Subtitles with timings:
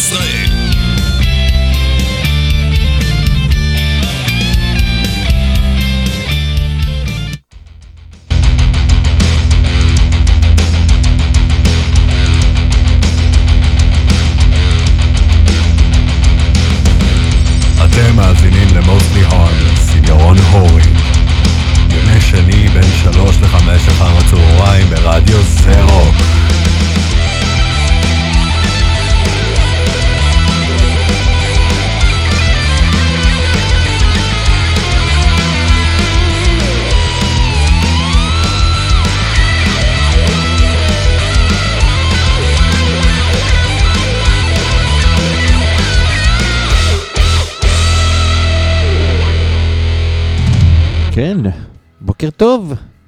[0.00, 0.49] ישראל.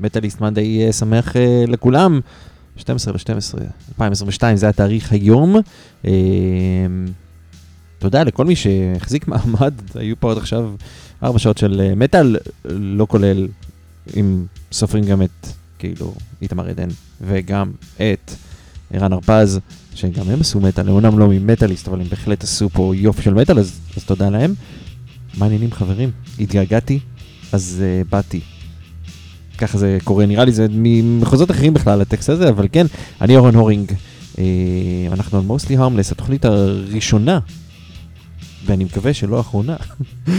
[0.03, 2.19] מטאליסט מנדי אה, שמח אה, לכולם.
[2.77, 5.55] 12 ל-12, 2022, זה התאריך היום.
[6.05, 6.11] אה,
[7.99, 10.71] תודה לכל מי שהחזיק מעמד, היו פה עד עכשיו
[11.23, 13.47] 4 שעות של אה, מטאל, לא כולל,
[14.19, 15.47] אם סופרים גם את,
[15.79, 16.89] כאילו, איתמר עדן,
[17.21, 18.31] וגם את
[18.93, 19.59] ערן הרפז,
[19.95, 23.59] שגם הם עשו מטאל, אומנם לא ממטאליסט, אבל הם בהחלט עשו פה יופי של מטאל,
[23.59, 24.53] אז, אז תודה להם.
[25.37, 26.11] מה העניינים חברים?
[26.39, 26.99] התגעגעתי,
[27.51, 28.41] אז uh, באתי.
[29.67, 32.85] ככה זה קורה, נראה לי זה ממחוזות אחרים בכלל הטקסט הזה, אבל כן,
[33.21, 34.37] אני אורן הורינג, uh,
[35.11, 37.39] אנחנו על מוסלי הרמלס, התוכנית הראשונה,
[38.65, 39.75] ואני מקווה שלא האחרונה.
[40.27, 40.31] uh,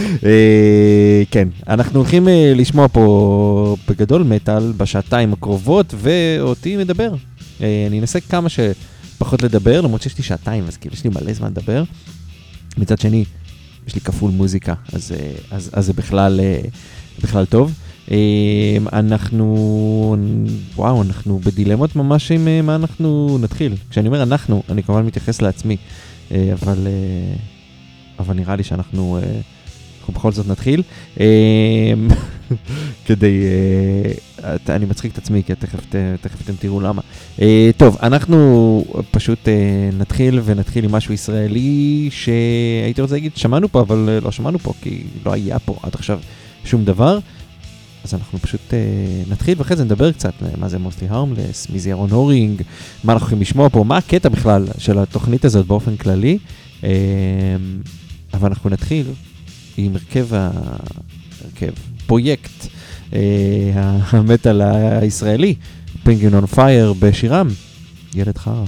[1.31, 7.15] כן, אנחנו הולכים uh, לשמוע פה בגדול מטאל בשעתיים הקרובות, ואותי מדבר.
[7.61, 11.49] אני אנסה כמה שפחות לדבר, למרות שיש לי שעתיים, אז כאילו יש לי מלא זמן
[11.49, 11.85] לדבר.
[12.79, 13.25] מצד שני,
[13.87, 16.61] יש לי כפול מוזיקה, אז, אה, אז, אז זה בכלל, אה,
[17.23, 17.73] בכלל טוב.
[18.11, 20.17] אה, אנחנו,
[20.77, 23.75] וואו, אנחנו בדילמות ממש עם מה אנחנו נתחיל.
[23.91, 25.77] כשאני אומר אנחנו, אני כמובן מתייחס לעצמי,
[26.31, 26.87] אבל,
[28.19, 29.19] אבל נראה לי שאנחנו
[30.01, 30.83] אנחנו בכל זאת נתחיל.
[33.07, 33.43] כדי,
[34.69, 35.81] אני מצחיק את עצמי, כי תכף,
[36.21, 37.03] תכף אתם תראו למה.
[37.77, 39.49] טוב, אנחנו פשוט
[39.93, 45.03] נתחיל ונתחיל עם משהו ישראלי שהייתי רוצה להגיד, שמענו פה, אבל לא שמענו פה, כי
[45.27, 46.21] לא היה פה עד עכשיו
[46.65, 47.19] שום דבר.
[48.05, 51.91] אז אנחנו פשוט uh, נתחיל ואחרי זה נדבר קצת מה זה מוסטי הרמלס, מי זה
[51.91, 52.63] ירון הורינג,
[53.05, 56.39] מה אנחנו יכולים לשמוע פה, מה הקטע בכלל של התוכנית הזאת באופן כללי.
[56.81, 56.85] Uh,
[58.35, 59.07] אבל אנחנו נתחיל
[59.77, 60.51] עם הרכב, ה...
[61.45, 61.73] הרכב,
[62.07, 62.67] פרויקט
[63.11, 63.15] uh,
[64.11, 64.63] המטאל
[65.01, 65.55] הישראלי,
[66.03, 67.49] פינגין און פייר בשירם,
[68.15, 68.65] ילד חרא.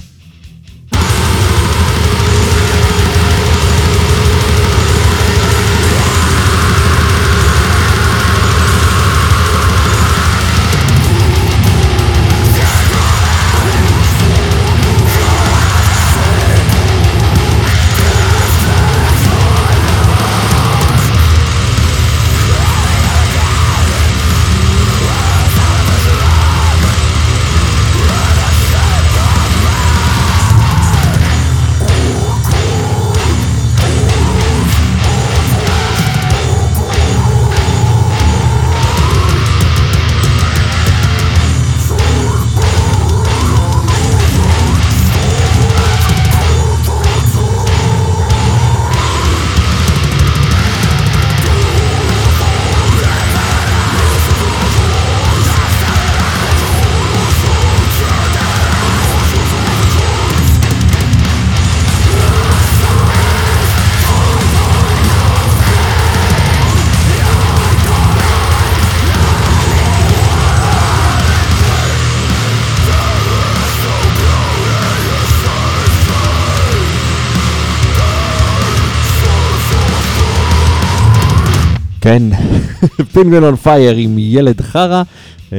[82.07, 82.23] כן,
[83.13, 85.03] פינגווין on Fire עם ילד חרא.
[85.51, 85.53] Uh,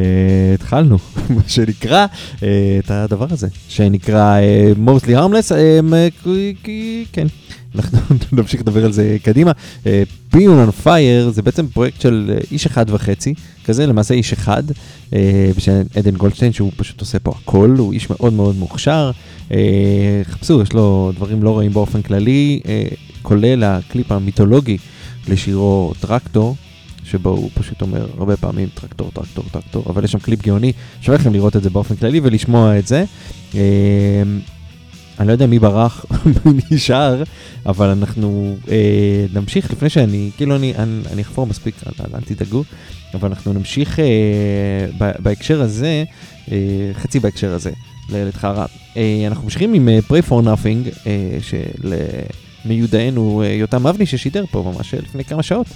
[0.54, 0.98] התחלנו,
[1.36, 2.44] מה שנקרא, uh,
[2.80, 6.28] את הדבר הזה, שנקרא uh, mostly harmless, uh,
[7.14, 7.28] כן,
[7.76, 8.00] אנחנו
[8.32, 9.52] נמשיך לדבר על זה קדימה.
[10.30, 13.34] פיון on Fire זה בעצם פרויקט של איש אחד וחצי,
[13.66, 15.14] כזה למעשה איש אחד, uh,
[15.58, 19.12] בשם עדן גולדשטיין, שהוא פשוט עושה פה הכל, הוא איש מאוד מאוד מוכשר.
[19.50, 19.54] Uh,
[20.24, 22.68] חפשו, יש לו דברים לא רעים באופן כללי, uh,
[23.22, 24.78] כולל הקליפ המיתולוגי.
[25.28, 26.56] לשירו טרקטור,
[27.04, 30.72] שבו הוא פשוט אומר הרבה פעמים טרקטור, טרקטור, טרקטור, אבל יש שם קליפ גאוני,
[31.02, 33.04] שווה לכם לראות את זה באופן כללי ולשמוע את זה.
[33.54, 33.60] אמ,
[35.20, 36.06] אני לא יודע מי ברח,
[36.46, 37.24] מי נשאר,
[37.66, 42.64] אבל אנחנו אה, נמשיך לפני שאני, כאילו אני, אני, אני אחפור מספיק, אל, אל תדאגו,
[43.14, 44.06] אבל אנחנו נמשיך אה,
[44.98, 46.04] ב, בהקשר הזה,
[46.52, 46.58] אה,
[46.94, 47.72] חצי בהקשר הזה,
[48.10, 48.66] לילד חרא.
[48.98, 51.94] אה, אנחנו ממשיכים עם אה, Pray for Nothing, אה, של...
[51.94, 55.68] אה, מיודענו אה, יותם אבני ששידר פה ממש לפני כמה שעות,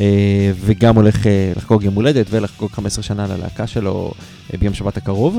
[0.00, 4.12] אה, וגם הולך אה, לחגוג יום הולדת ולחגוג 15 שנה ללהקה שלו
[4.58, 5.38] ביום שבת הקרוב.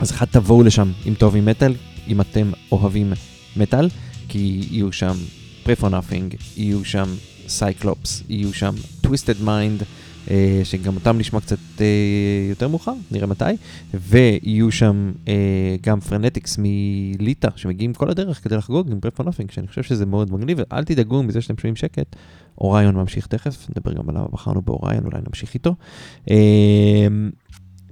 [0.00, 1.74] אז אחד תבואו לשם עם טוב עם מטאל,
[2.08, 3.12] אם אתם אוהבים
[3.56, 3.88] מטאל,
[4.28, 5.14] כי יהיו שם
[5.66, 7.14] for Nothing, יהיו שם
[7.48, 8.74] סייקלופס, יהיו שם
[9.04, 9.86] Mind, אה,
[10.64, 11.86] שגם אותם נשמע קצת אה,
[12.48, 13.44] יותר מאוחר, נראה מתי,
[13.94, 19.52] ויהיו שם אה, גם פרנטיקס מליטא, שמגיעים כל הדרך כדי לחגוג עם Prey for Nothing,
[19.52, 22.16] שאני חושב שזה מאוד מגניב, אל תדאגו מזה שאתם שומעים שקט,
[22.58, 25.74] אוריון ממשיך תכף, נדבר גם עליו, בחרנו באוריון, אולי נמשיך איתו.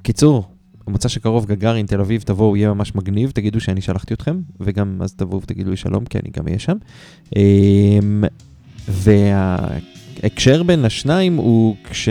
[0.03, 0.45] קיצור,
[0.87, 5.15] במוצ"ש הקרוב גגארין, תל אביב, תבואו, יהיה ממש מגניב, תגידו שאני שלחתי אתכם, וגם אז
[5.15, 6.77] תבואו ותגידו לי שלום, כי אני גם אהיה שם.
[7.37, 8.25] אמ,
[10.23, 12.09] וההקשר בין השניים הוא כש...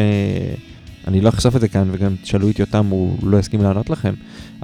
[1.07, 4.13] אני לא אחשוף את זה כאן, וגם תשאלו אותי אותם, הוא לא יסכים לענות לכם,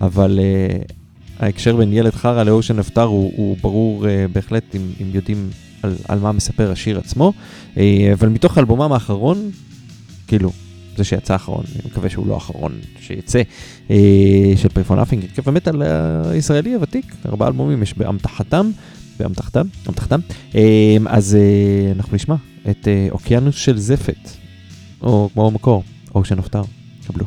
[0.01, 0.93] אבל uh,
[1.39, 5.49] ההקשר בין ילד חרא לאושן נפטר הוא, הוא ברור uh, בהחלט, אם, אם יודעים
[5.83, 7.33] על, על מה מספר השיר עצמו,
[7.75, 7.79] uh,
[8.13, 9.51] אבל מתוך אלבומם האחרון,
[10.27, 10.51] כאילו,
[10.97, 13.41] זה שיצא האחרון, אני מקווה שהוא לא האחרון שיצא,
[13.91, 15.81] אה, של Prey for Nothing, הרכב המטאל
[16.31, 18.71] הישראלי הוותיק, ארבעה אלבומים יש באמתחתם,
[19.19, 20.19] באמתחתם, אמתחתם,
[20.55, 22.35] אה, אז אה, אנחנו נשמע
[22.69, 24.29] את אה, אוקיינוס של זפת,
[25.01, 25.83] או כמו במקור,
[26.15, 26.61] או שנופטר,
[27.07, 27.25] קבלו.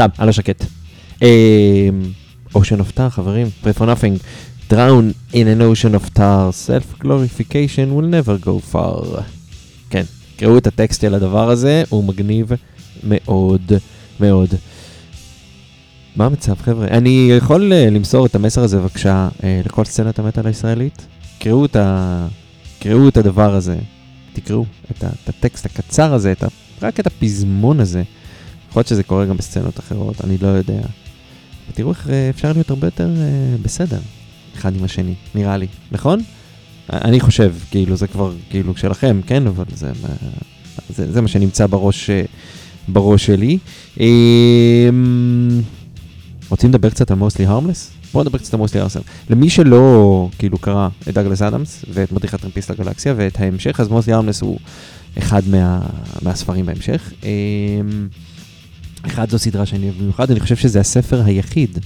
[0.00, 0.64] סתם, על השקט.
[2.54, 4.22] אושן אוף טאר, חברים, pray for nothing.
[4.72, 9.22] drown in an ocean of tar, self-glorification will never go far.
[9.90, 10.02] כן,
[10.36, 12.52] קראו את הטקסט של הדבר הזה, הוא מגניב
[13.04, 13.72] מאוד
[14.20, 14.48] מאוד.
[16.16, 16.86] מה המצב, חבר'ה?
[16.86, 21.06] אני יכול uh, למסור את המסר הזה בבקשה uh, לכל סצנת המטאל הישראלית?
[21.38, 22.26] קראו את, ה...
[22.78, 23.76] קראו את הדבר הזה,
[24.32, 25.08] תקראו את, ה...
[25.24, 26.46] את הטקסט הקצר הזה, את ה...
[26.82, 28.02] רק את הפזמון הזה.
[28.70, 30.80] יכול להיות שזה קורה גם בסצנות אחרות, אני לא יודע.
[31.70, 33.98] ותראו איך uh, אפשר להיות הרבה יותר uh, בסדר,
[34.54, 36.20] אחד עם השני, נראה לי, נכון?
[36.92, 39.46] אני חושב, כאילו, זה כבר, כאילו, שלכם, כן?
[39.46, 39.92] אבל זה,
[40.90, 42.10] זה, זה מה שנמצא בראש,
[42.88, 43.58] בראש שלי.
[44.00, 45.60] אמ,
[46.48, 47.90] רוצים לדבר קצת על מוסלי הרמלס?
[48.12, 48.96] בואו נדבר קצת על מוסלי הרמלס.
[49.30, 54.12] למי שלא, כאילו, קרא את דאגלס אדמס ואת מדריך הטרמפיסט לגלקסיה ואת ההמשך, אז מוסלי
[54.12, 54.58] הרמלס הוא
[55.18, 55.80] אחד מה,
[56.22, 57.12] מהספרים בהמשך.
[59.06, 61.78] אחד זו סדרה שאני אוהב במיוחד, אני חושב שזה הספר היחיד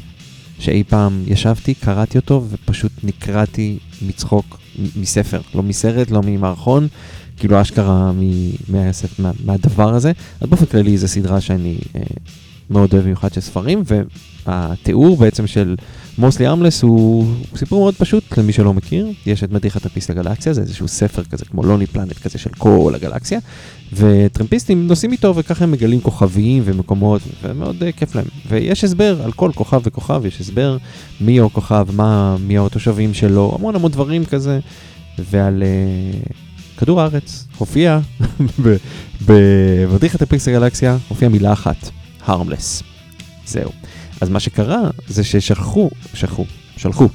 [0.59, 4.59] שאי פעם ישבתי, קראתי אותו ופשוט נקרעתי מצחוק
[4.97, 6.89] מספר, לא מסרט, לא ממערכון,
[7.37, 8.13] כאילו אשכרה
[8.69, 10.13] מהספר, מה, מהדבר הזה.
[10.41, 12.01] אז באופן כללי זו סדרה שאני אה,
[12.71, 13.83] מאוד אוהב במיוחד של ספרים,
[14.47, 15.75] והתיאור בעצם של
[16.19, 19.09] מוסלי ארמלס הוא, סיפור מאוד פשוט למי שלא מכיר.
[19.27, 22.93] יש את מדריך הטרמפיסט לגלקסיה, זה איזשהו ספר כזה כמו לוני פלנט כזה של כל
[22.95, 23.39] הגלקסיה,
[23.93, 28.27] וטרמפיסטים נוסעים איתו וככה הם מגלים כוכביים ומקומות, ומאוד uh, כיף להם.
[28.49, 30.77] ויש הסבר על כל כוכב וכוכב, יש הסבר
[31.21, 34.61] מי הוא הכוכב, מה, מי התושבים שלו, המון המון דברים כזה,
[35.19, 35.63] ועל...
[35.63, 36.35] Uh,
[36.77, 37.99] כדור הארץ הופיע
[39.27, 41.91] במדריך הטרמפיסט לגלקסיה, הופיעה מילה אחת,
[42.27, 42.85] harmless.
[43.47, 43.71] זהו.
[44.21, 46.45] אז מה שקרה זה ששלחו, שלחו,
[46.77, 47.09] שלחו,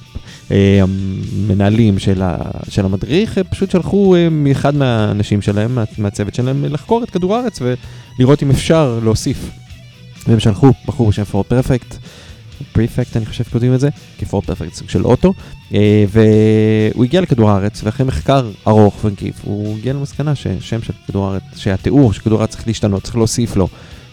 [0.51, 2.37] אה, המנהלים של, ה,
[2.69, 7.35] של המדריך אה, פשוט שלחו אה, מאחד מהאנשים שלהם, מה, מהצוות שלהם, לחקור את כדור
[7.35, 9.49] הארץ ולראות אם אפשר להוסיף.
[10.27, 11.95] והם שלחו בחור בשם פורד פרפקט,
[12.71, 15.33] פריפקט אני חושב שכותבים את זה, כי פורד פרפקט סוג של אוטו,
[15.71, 21.43] והוא הגיע לכדור הארץ, ואחרי מחקר ארוך ומקיף, הוא הגיע למסקנה ששם של כדור הארץ,
[21.55, 23.67] שהתיאור של כדור הארץ צריך להשתנות, צריך להוסיף לו.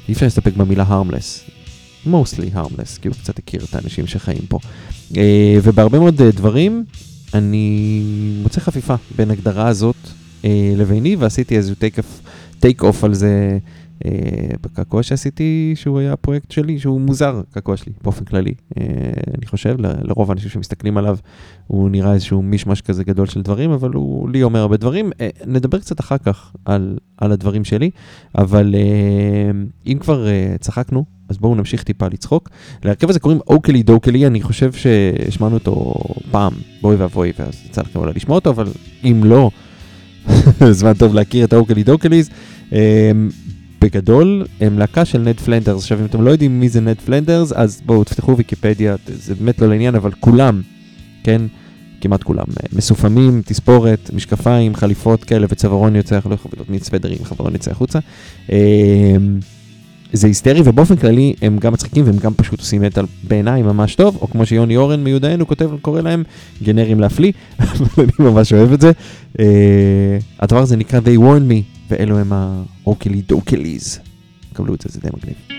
[0.09, 1.46] אי אפשר להסתפק במילה harmless.
[2.07, 4.59] Mostly harmless, כי הוא קצת הכיר את האנשים שחיים פה.
[5.13, 5.17] Uh,
[5.63, 6.85] ובהרבה מאוד uh, דברים,
[7.35, 8.03] אני
[8.43, 9.97] מוצא חפיפה בין הגדרה הזאת
[10.43, 10.47] uh,
[10.77, 11.77] לביני, ועשיתי איזשהו
[12.61, 13.59] טייק אוף על זה
[14.63, 18.55] בקעקוע שעשיתי, שהוא היה הפרויקט שלי, שהוא מוזר, קעקוע שלי, באופן כללי.
[19.39, 21.19] אני חושב, לרוב האנשים שמסתכלים עליו,
[21.67, 25.11] הוא נראה איזשהו מישמש כזה גדול של דברים, אבל הוא לי אומר הרבה דברים.
[25.47, 27.91] נדבר קצת אחר כך על, על הדברים שלי,
[28.39, 28.75] אבל
[29.87, 30.27] אם כבר
[30.61, 32.49] צחקנו, אז בואו נמשיך טיפה לצחוק.
[32.85, 35.95] להרכב הזה קוראים Okilly Dokilly, אני חושב שהשמענו אותו
[36.31, 38.67] פעם, בטוי ואבוי, ואז יצא לכם אולי לשמוע אותו, אבל
[39.05, 39.51] אם לא,
[40.71, 42.31] זמן טוב להכיר את ה Okilly Dokillys.
[43.81, 45.83] בגדול, הם להקה של נד פלנדרס.
[45.83, 49.61] עכשיו, אם אתם לא יודעים מי זה נד פלנדרס, אז בואו תפתחו ויקיפדיה, זה באמת
[49.61, 50.63] לא לעניין, אבל כולם,
[51.25, 51.43] כן?
[52.01, 57.71] כמעט כולם, משופמים, תספורת, משקפיים, חליפות כאלה וצווארון יוצא, לא יכול להיות מסוודרים, צווארון יוצא
[57.71, 57.99] החוצה.
[60.13, 64.19] זה היסטרי, ובאופן כללי הם גם מצחיקים והם גם פשוט עושים מטאל בעיניי ממש טוב,
[64.21, 66.23] או כמו שיוני אורן מיודענו כותב, קורא להם
[66.63, 68.93] גנריים להפליא, אבל אני ממש אוהב את זה.
[69.37, 69.41] Uh,
[70.41, 73.99] הדבר הזה נקרא They warned me, ואלו הם ה Okilly Dokillys.
[74.53, 75.56] קבלו את זה, זה די מגניב.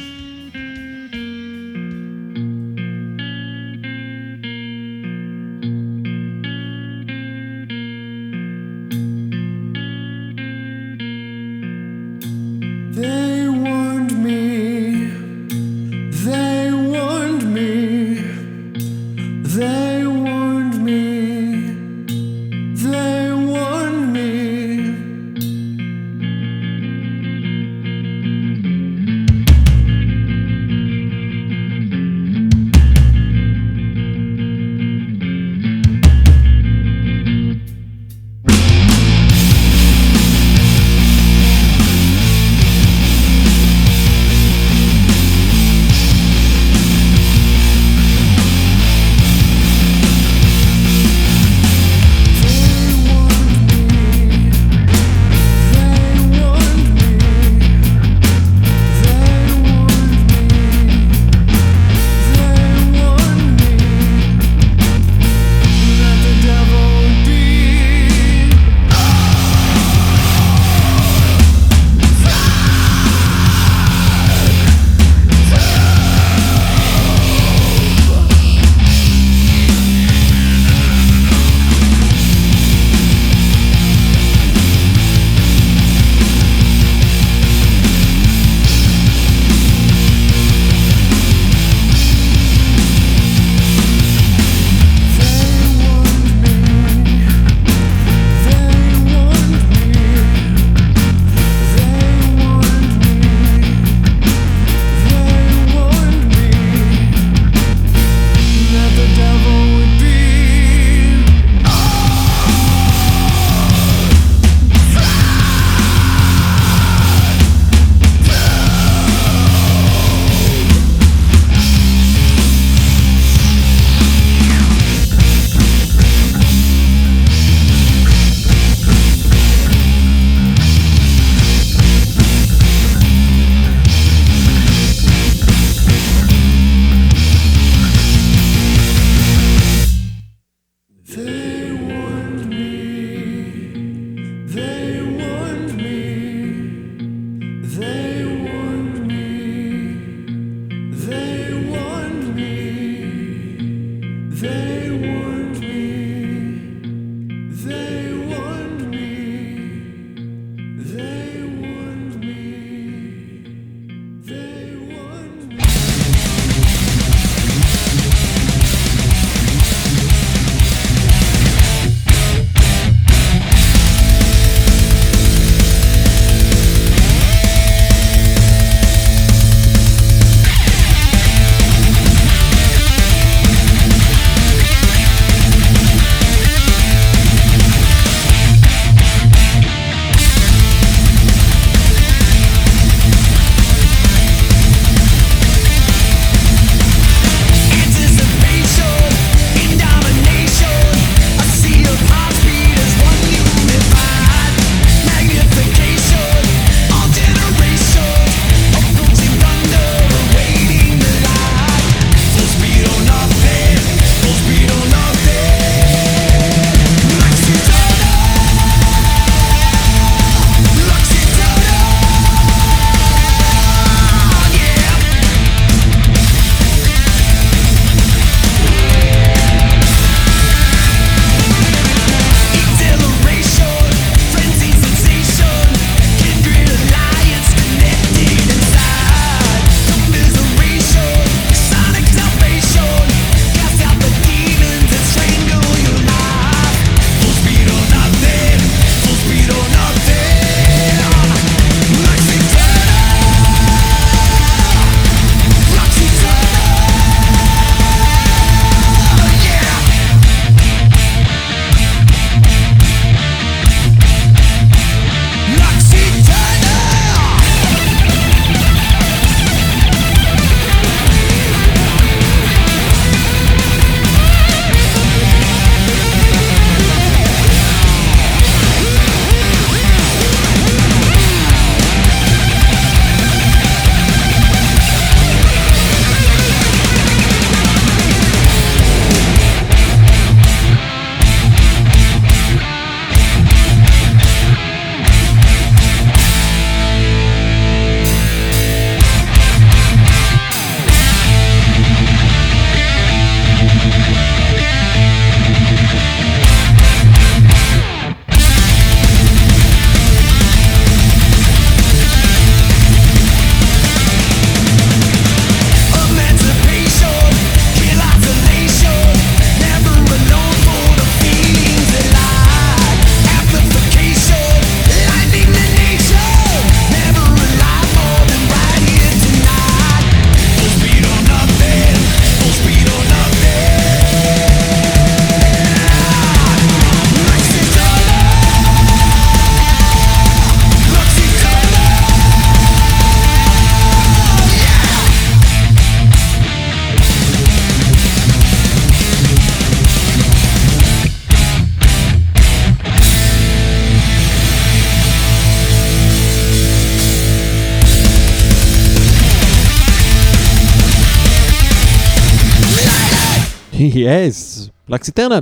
[364.08, 365.40] יס, לקסיטרנה.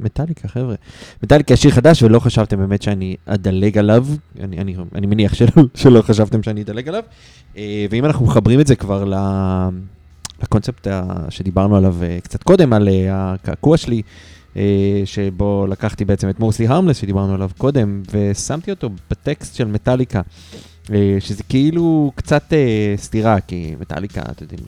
[0.00, 0.74] מטאליקה, חבר'ה.
[1.22, 4.06] מטאליקה שיר חדש, ולא חשבתם באמת שאני אדלג עליו.
[4.40, 7.02] אני, אני, אני מניח שלא, שלא חשבתם שאני אדלג עליו.
[7.56, 9.04] אה, ואם אנחנו מחברים את זה כבר
[10.42, 10.86] לקונספט
[11.30, 14.02] שדיברנו עליו אה, קצת קודם, על אה, הקעקוע שלי,
[15.04, 20.20] שבו לקחתי בעצם את מורסי הרמלס, שדיברנו עליו קודם, ושמתי אותו בטקסט של מטאליקה,
[21.20, 22.52] שזה כאילו קצת
[22.96, 24.60] סתירה, כי מטאליקה, אתם יודעים,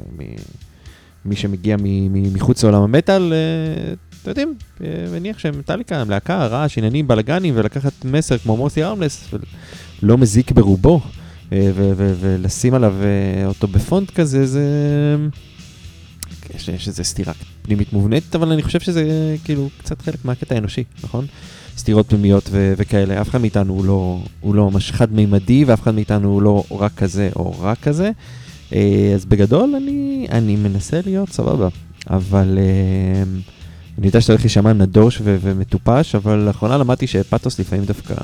[1.24, 1.76] מי שמגיע
[2.10, 8.04] מחוץ לעולם המטאל, אה, אתם יודעים, אה, מניח שמטאליקה הם להקה, רעש, עניינים, בלאגנים, ולקחת
[8.04, 9.34] מסר כמו מורסי הרמלס,
[10.02, 11.00] לא מזיק ברובו,
[11.52, 11.70] אה,
[12.20, 14.66] ולשים עליו אה, אותו בפונט כזה, זה...
[16.54, 17.32] יש, יש איזה סתירה
[17.62, 21.26] פנימית מובנית, אבל אני חושב שזה אה, כאילו קצת חלק מהקטע האנושי, נכון?
[21.78, 25.94] סתירות פנימיות ו- וכאלה, אף אחד מאיתנו הוא לא, הוא לא ממש חד-מימדי, ואף אחד
[25.94, 28.10] מאיתנו הוא לא רק כזה או רק כזה.
[28.72, 31.68] אה, אז בגדול אני, אני מנסה להיות סבבה,
[32.10, 33.22] אבל אה,
[33.98, 38.14] אני יודע שאתה הולך להישמע נדוש ו- ומטופש, אבל לאחרונה למדתי שפתוס לפעמים דווקא,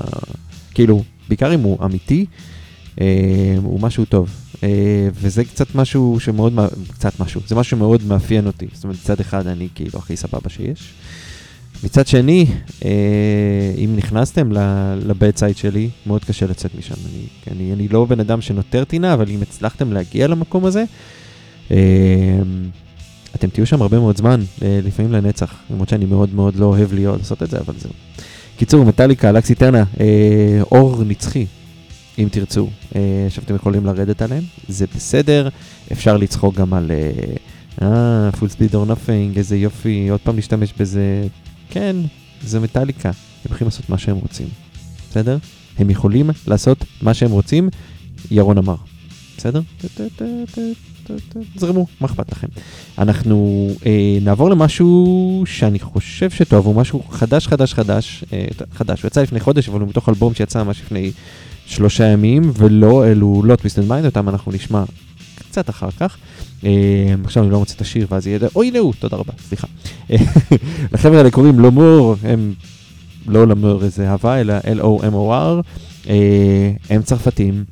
[0.73, 2.25] כאילו, בעיקר אם הוא אמיתי,
[3.01, 3.05] אה,
[3.63, 4.29] הוא משהו טוב.
[4.63, 4.69] אה,
[5.13, 8.67] וזה קצת משהו שמאוד, מא- קצת משהו, זה משהו שמאוד מאפיין אותי.
[8.73, 10.93] זאת אומרת, מצד אחד אני כאילו הכי סבבה שיש.
[11.83, 12.45] מצד שני,
[12.85, 12.89] אה,
[13.77, 14.49] אם נכנסתם
[15.05, 16.95] ל bad side שלי, מאוד קשה לצאת משם.
[17.05, 20.83] אני, אני, אני לא בן אדם שנותר טינה, אבל אם הצלחתם להגיע למקום הזה,
[23.35, 26.93] אתם תהיו שם הרבה מאוד זמן, אה, לפעמים לנצח, למרות שאני מאוד מאוד לא אוהב
[26.93, 27.91] להיות לעשות את זה, אבל זהו.
[28.57, 31.45] קיצור, מטאליקה, Lux Æterna, אה, אור נצחי,
[32.19, 32.69] אם תרצו.
[32.95, 35.49] אה, עכשיו אתם יכולים לרדת עליהם, זה בסדר,
[35.91, 36.91] אפשר לצחוק גם על...
[37.81, 41.27] אה, full speed or nothing, איזה יופי, עוד פעם להשתמש בזה.
[41.69, 41.95] כן,
[42.43, 44.47] זה מטאליקה, הם יכולים לעשות מה שהם רוצים,
[45.09, 45.37] בסדר?
[45.77, 47.69] הם יכולים לעשות מה שהם רוצים,
[48.31, 48.75] ירון אמר,
[49.37, 49.61] בסדר?
[51.55, 52.47] תזרמו, מה אכפת לכם?
[52.97, 59.21] אנחנו אה, נעבור למשהו שאני חושב שתאהבו, משהו חדש, חדש, חדש, אה, חדש, הוא יצא
[59.21, 61.11] לפני חודש, אבל הוא מתוך אלבום שיצא ממש לפני
[61.65, 64.83] שלושה ימים, ולא, אלו לא Twisted Mind, אותם אנחנו נשמע
[65.35, 66.17] קצת אחר כך.
[66.63, 66.69] אה,
[67.23, 69.67] עכשיו אני לא מוצא את השיר, ואז יהיה, אוי, לא, תודה רבה, סליחה.
[70.93, 72.53] לחבר'ה האלה קוראים לומור, הם
[73.27, 75.63] לא למור איזה הווה, אלא L-O-M-O-R,
[76.09, 77.63] אה, הם צרפתים.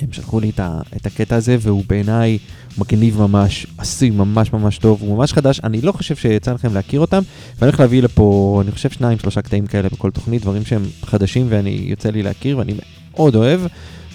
[0.00, 0.50] הם שלחו לי
[0.96, 2.38] את, הקטע הזה, והוא בעיניי
[2.78, 7.00] מגניב ממש, עשוי ממש ממש טוב, הוא ממש חדש, אני לא חושב שיצא לכם להכיר
[7.00, 7.22] אותם,
[7.58, 11.46] ואני הולך להביא לפה, אני חושב שניים, שלושה קטעים כאלה בכל תוכנית, דברים שהם חדשים
[11.48, 12.74] ואני יוצא לי להכיר ואני
[13.14, 13.60] מאוד אוהב.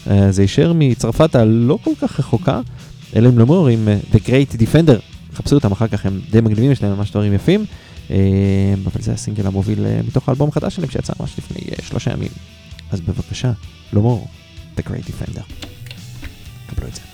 [0.10, 2.62] אה, זה יישאר מצרפת הלא כל כך רחוקה,
[3.16, 5.00] אלה הם למור עם אה, The Great Defender,
[5.34, 7.66] חפשו אותם אחר כך, הם די מגניבים, יש להם ממש דברים יפים,
[8.12, 8.18] אה,
[8.86, 12.32] אבל זה הסינגל המוביל מתוך האלבום החדש שלהם שיצא ממש לפני שלושה ימים.
[12.92, 13.52] אז בבקשה,
[13.94, 14.28] לומור,
[14.79, 15.43] The Great Defender.
[16.67, 17.08] קבלו את זה.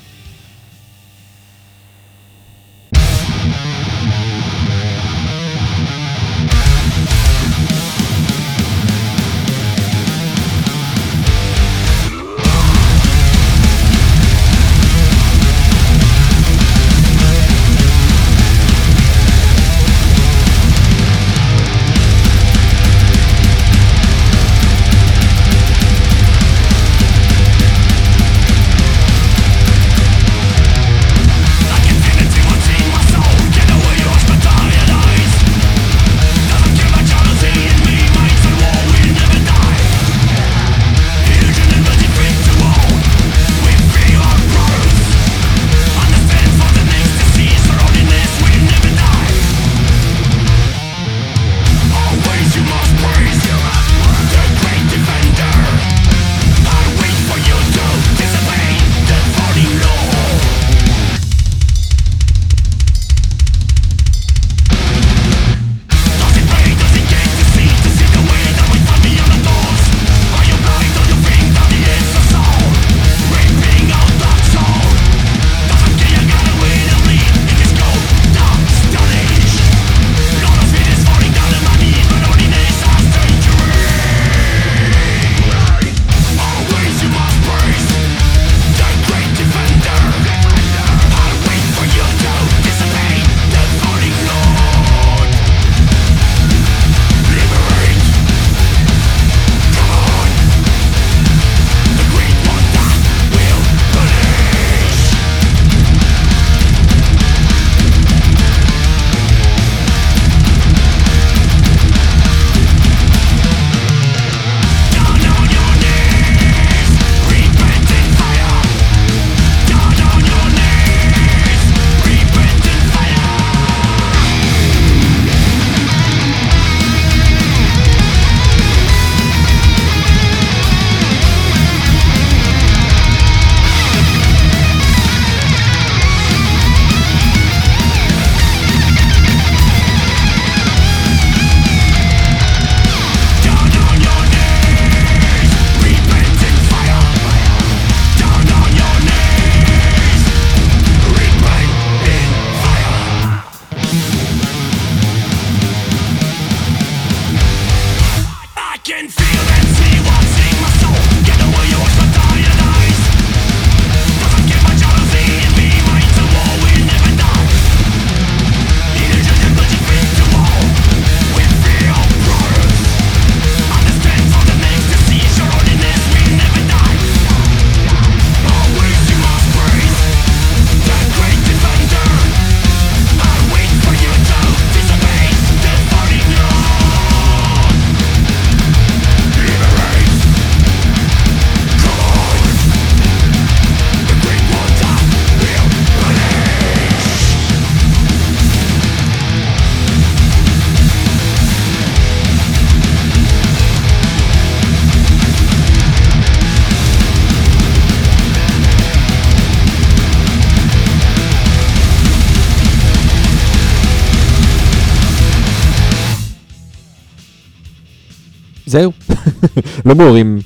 [219.85, 220.39] לא מעורים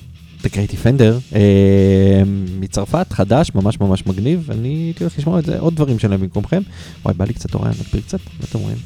[0.43, 2.21] The Great Defender אה,
[2.59, 6.61] מצרפת, חדש, ממש ממש מגניב, אני הייתי הולך לשמוע את זה, עוד דברים שלהם במקומכם.
[7.05, 8.77] וואי, בא לי קצת אורן, נגביר קצת, מה אתם אומרים?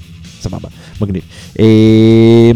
[0.41, 0.69] סבבה,
[1.01, 1.23] מגניב.
[1.59, 2.51] אה,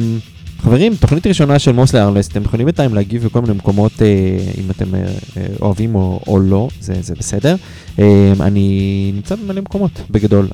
[0.58, 4.08] חברים, תוכנית ראשונה של מוס לארלס, אתם יכולים בינתיים להגיב בכל מיני מקומות, אה,
[4.58, 4.86] אם אתם
[5.62, 7.56] אוהבים או, או לא, זה, זה בסדר.
[8.40, 10.48] אני נמצא במלא מקומות, בגדול.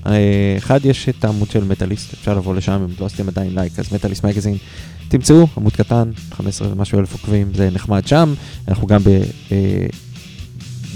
[0.58, 3.94] אחד, יש את העמוד של מטאליסט, אפשר לבוא לשם, אם לא עשיתם עדיין לייק, אז
[3.94, 4.58] מטאליסט מגזין,
[5.08, 8.34] תמצאו, עמוד קטן, 15 ומשהו אלף עוקבים, זה נחמד שם.
[8.68, 9.08] אנחנו גם ב...
[9.52, 9.86] אה,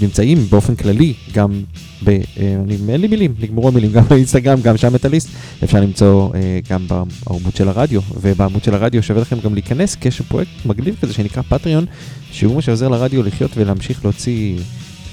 [0.00, 1.62] נמצאים באופן כללי, גם
[2.04, 2.08] ב...
[2.08, 5.28] אה, אני, אין לי מילים, נגמרו המילים, גם באינסטגרם, גם שם מטאליסט,
[5.64, 10.08] אפשר למצוא אה, גם בעמוד של הרדיו, ובעמוד של הרדיו שווה לכם גם להיכנס, כי
[10.08, 11.86] יש פרויקט מגניב כזה שנקרא פטריון,
[12.32, 14.58] שהוא מה שעוזר לרדיו לחיות ולהמשיך להוציא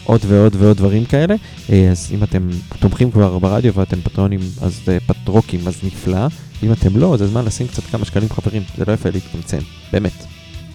[0.05, 1.35] עוד ועוד ועוד דברים כאלה.
[1.69, 6.27] אה, אז אם אתם תומכים כבר ברדיו ואתם פטרונים, אז אה, פטרוקים, אז נפלא.
[6.63, 9.59] אם אתם לא, זה זמן לשים קצת כמה שקלים חברים, זה לא יפה להתקמצן,
[9.93, 10.25] באמת.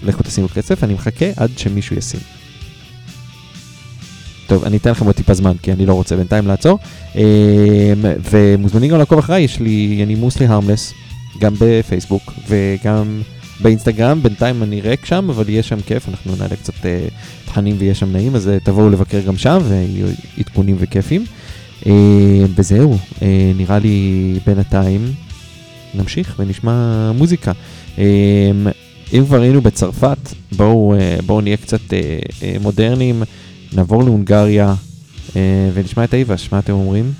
[0.03, 2.21] לכו תשימו כסף, אני מחכה עד שמישהו ישים.
[4.47, 6.79] טוב, אני אתן לכם עוד טיפה זמן, כי אני לא רוצה בינתיים לעצור.
[7.15, 7.21] אמ,
[8.31, 10.93] ומוזמנים גם לעקוב אחריי, יש לי, אני מוסלי הרמלס,
[11.41, 13.21] גם בפייסבוק וגם
[13.63, 17.95] באינסטגרם, בינתיים אני ריק שם, אבל יהיה שם כיף, אנחנו נעלה קצת uh, תכנים ויהיה
[17.95, 20.07] שם נעים, אז uh, תבואו לבקר גם שם ויהיו
[20.39, 21.25] עדכונים וכיפים.
[21.83, 21.87] Uh,
[22.55, 23.23] וזהו, uh,
[23.57, 25.13] נראה לי בינתיים
[25.95, 27.53] נמשיך ונשמע מוזיקה.
[27.97, 28.01] Uh,
[29.13, 30.19] אם כבר היינו בצרפת,
[30.53, 31.93] בואו, uh, בואו נהיה קצת uh,
[32.29, 33.23] uh, מודרניים.
[33.73, 34.75] נעבור להונגריה
[35.37, 37.13] אה, ונשמע את אייבש, מה אתם אומרים?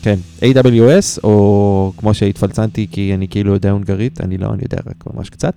[0.00, 5.04] כן, AWS, או כמו שהתפלצנתי כי אני כאילו יודע הונגרית, אני לא, אני יודע רק
[5.14, 5.54] ממש קצת.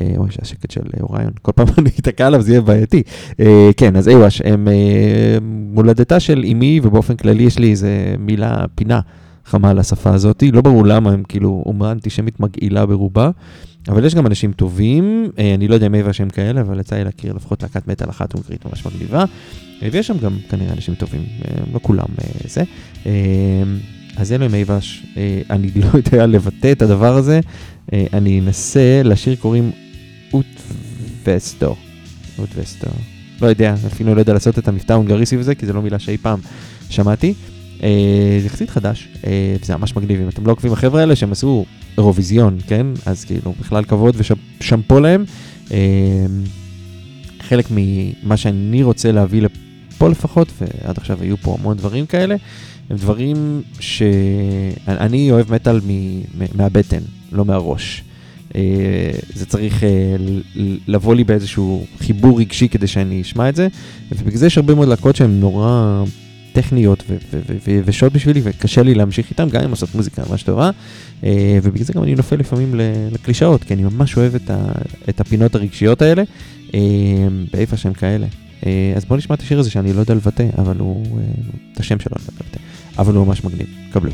[0.00, 3.02] אה, אוי, זה השקט של אוריון, כל פעם אני אתקע עליו זה יהיה בעייתי.
[3.40, 8.64] אה, כן, אז אייבש, הם אה, מולדתה של אמי, ובאופן כללי יש לי איזה מילה,
[8.74, 9.00] פינה
[9.46, 13.30] חמה על השפה הזאת, לא ברור למה, הם כאילו אומרה אנטישמית מגעילה ברובה.
[13.88, 17.04] אבל יש גם אנשים טובים, אה, אני לא יודע אייבש הם כאלה, אבל יצא לי
[17.04, 19.24] להכיר לפחות להקת מטאל אחת הונגרית ממש מגניבה.
[19.82, 22.06] אה, ויש שם גם כנראה אנשים טובים, אה, לא כולם
[22.44, 22.62] זה.
[24.16, 25.06] אז אלו עם אייבש,
[25.50, 27.40] אני לא יודע לבטא את הדבר הזה,
[27.92, 29.70] אני אנסה, לשיר קוראים
[30.32, 30.46] אוט
[31.26, 31.76] וסטו.
[32.38, 32.86] אוט וסטו.
[33.42, 35.98] לא יודע, אפילו לא יודע לעשות את המבטא ההונגרי סביב זה, כי זה לא מילה
[35.98, 36.38] שאי פעם
[36.90, 37.34] שמעתי.
[38.40, 39.08] זה יחסית חדש,
[39.62, 41.64] וזה ממש מגניב, אם אתם לא עוקבים החבר'ה האלה שהם עשו
[41.98, 42.86] אירוויזיון, כן?
[43.06, 44.16] אז כאילו, בכלל כבוד
[44.60, 45.24] ושמפו להם.
[47.48, 49.42] חלק ממה שאני רוצה להביא
[49.98, 52.36] פה לפחות, ועד עכשיו היו פה המון דברים כאלה,
[52.90, 55.80] הם דברים שאני אוהב מטאל
[56.54, 57.00] מהבטן,
[57.32, 58.02] לא מהראש.
[58.54, 60.16] אה, זה צריך אה,
[60.86, 63.68] לבוא לי באיזשהו חיבור רגשי כדי שאני אשמע את זה,
[64.12, 66.04] ובגלל זה יש הרבה מאוד להקות שהן נורא
[66.54, 67.04] טכניות
[67.84, 70.70] ושעות בשבילי, וקשה לי להמשיך איתן, גם אם עושות מוזיקה ממש טובה,
[71.24, 72.74] אה, ובגלל זה גם אני נופל לפעמים
[73.12, 74.34] לקלישאות, כי אני ממש אוהב
[75.08, 76.22] את הפינות הרגשיות האלה,
[77.52, 78.26] באיפה שהם כאלה.
[78.66, 81.22] אה, אז בואו נשמע את השיר הזה שאני לא יודע לבטא, אבל הוא, אה,
[81.72, 82.58] את השם שלו אני לא יודע לבטא,
[82.98, 84.12] אבל הוא ממש מגניב, קבלו.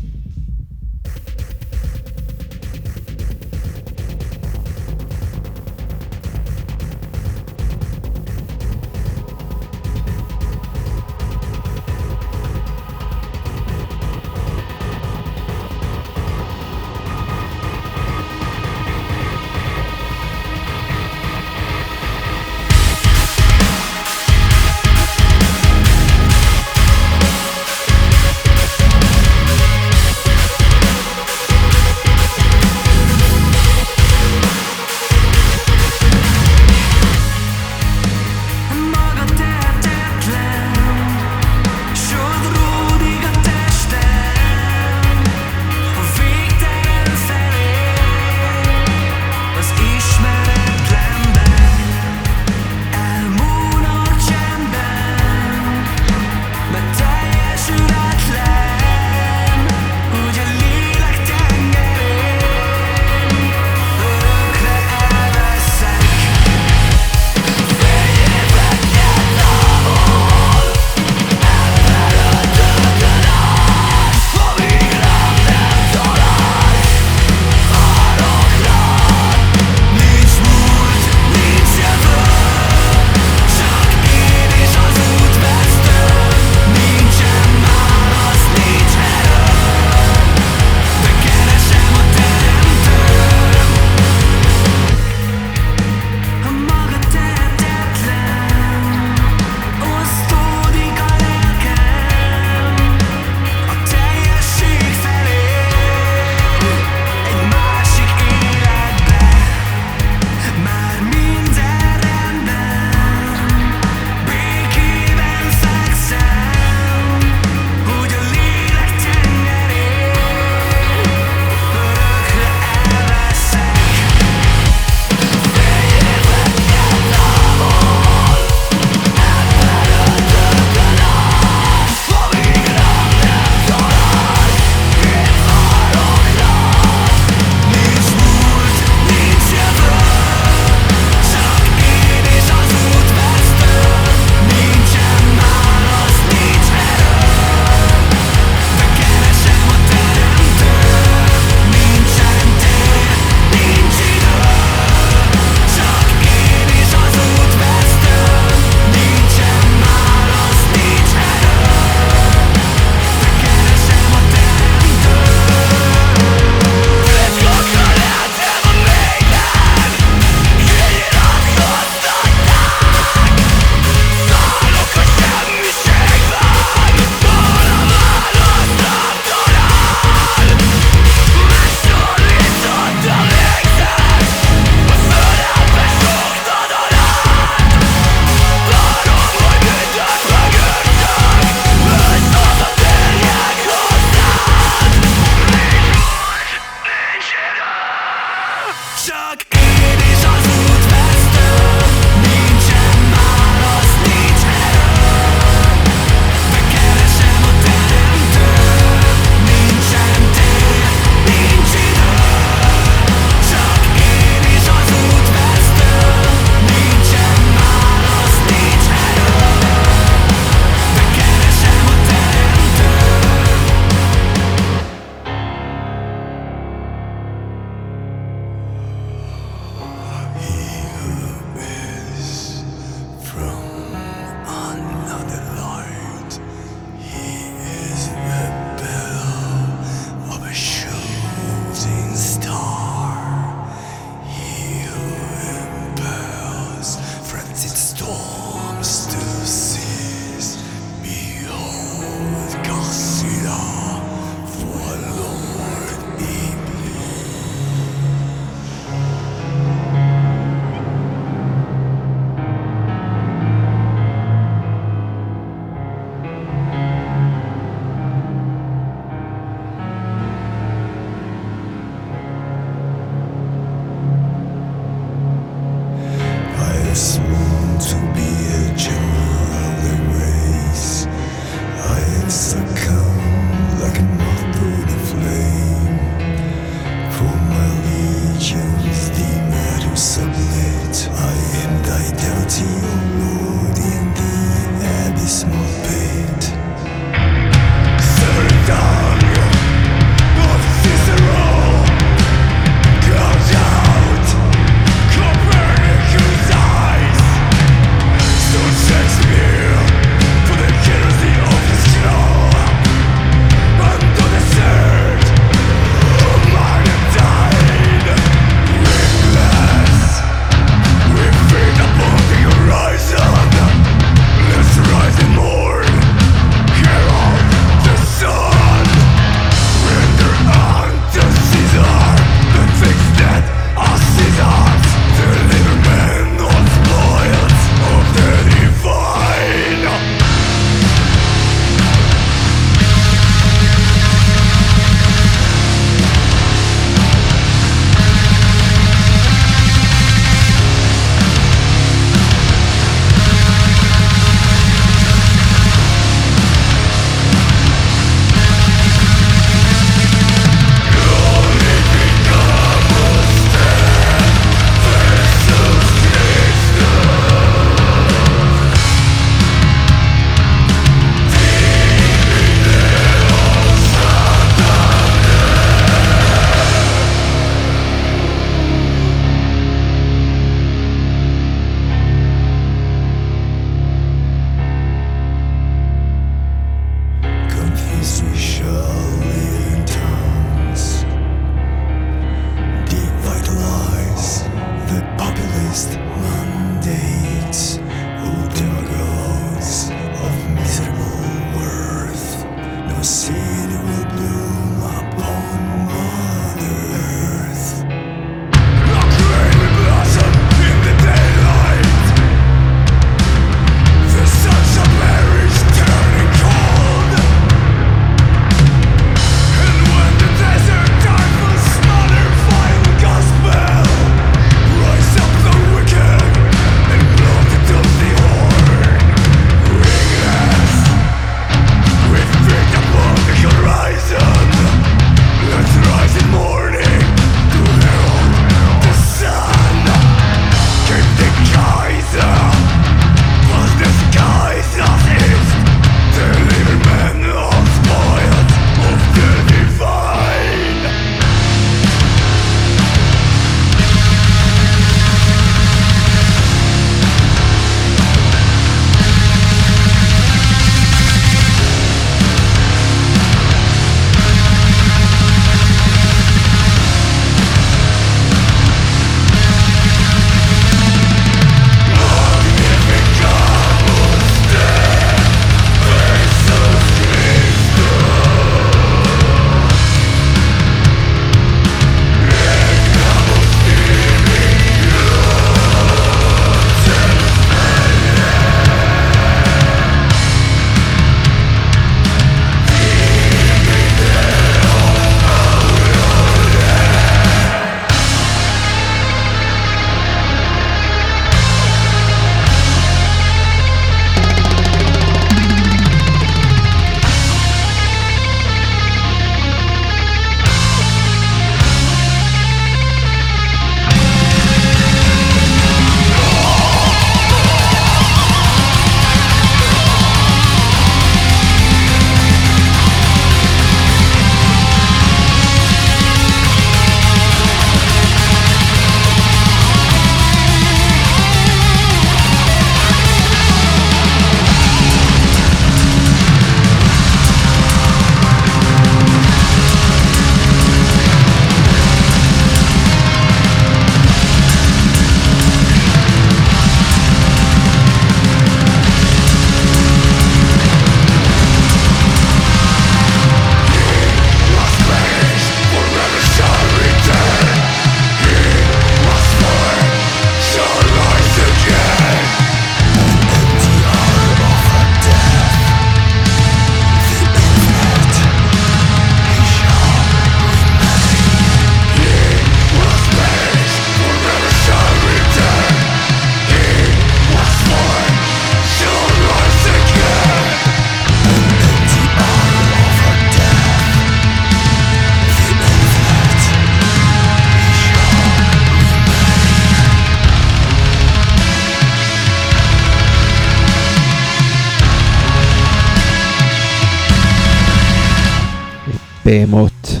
[599.28, 600.00] בהמות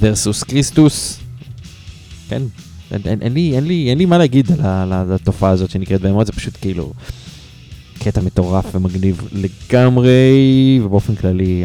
[0.00, 1.20] versus קריסטוס.
[2.28, 2.42] כן,
[2.90, 6.26] אין, אין, אין, לי, אין, לי, אין לי מה להגיד על, התופעה הזאת שנקראת בהמות,
[6.26, 6.92] זה פשוט כאילו
[7.98, 11.64] קטע מטורף ומגניב לגמרי, ובאופן כללי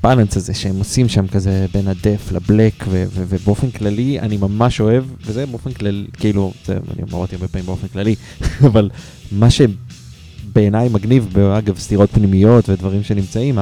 [0.00, 4.80] הבאלנס הזה שהם עושים שם כזה בין הדף לבלק, ו- ו- ובאופן כללי אני ממש
[4.80, 8.14] אוהב, וזה באופן כללי, כאילו, זה אני אמרתי הרבה פעמים באופן כללי,
[8.68, 8.90] אבל
[9.32, 13.58] מה שבעיניי מגניב, אגב סתירות פנימיות ודברים שנמצאים,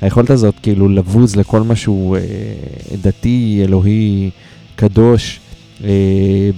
[0.00, 2.20] היכולת הזאת כאילו לבוז לכל משהו אה,
[3.02, 4.30] דתי, אלוהי,
[4.76, 5.40] קדוש,
[5.84, 6.50] אה,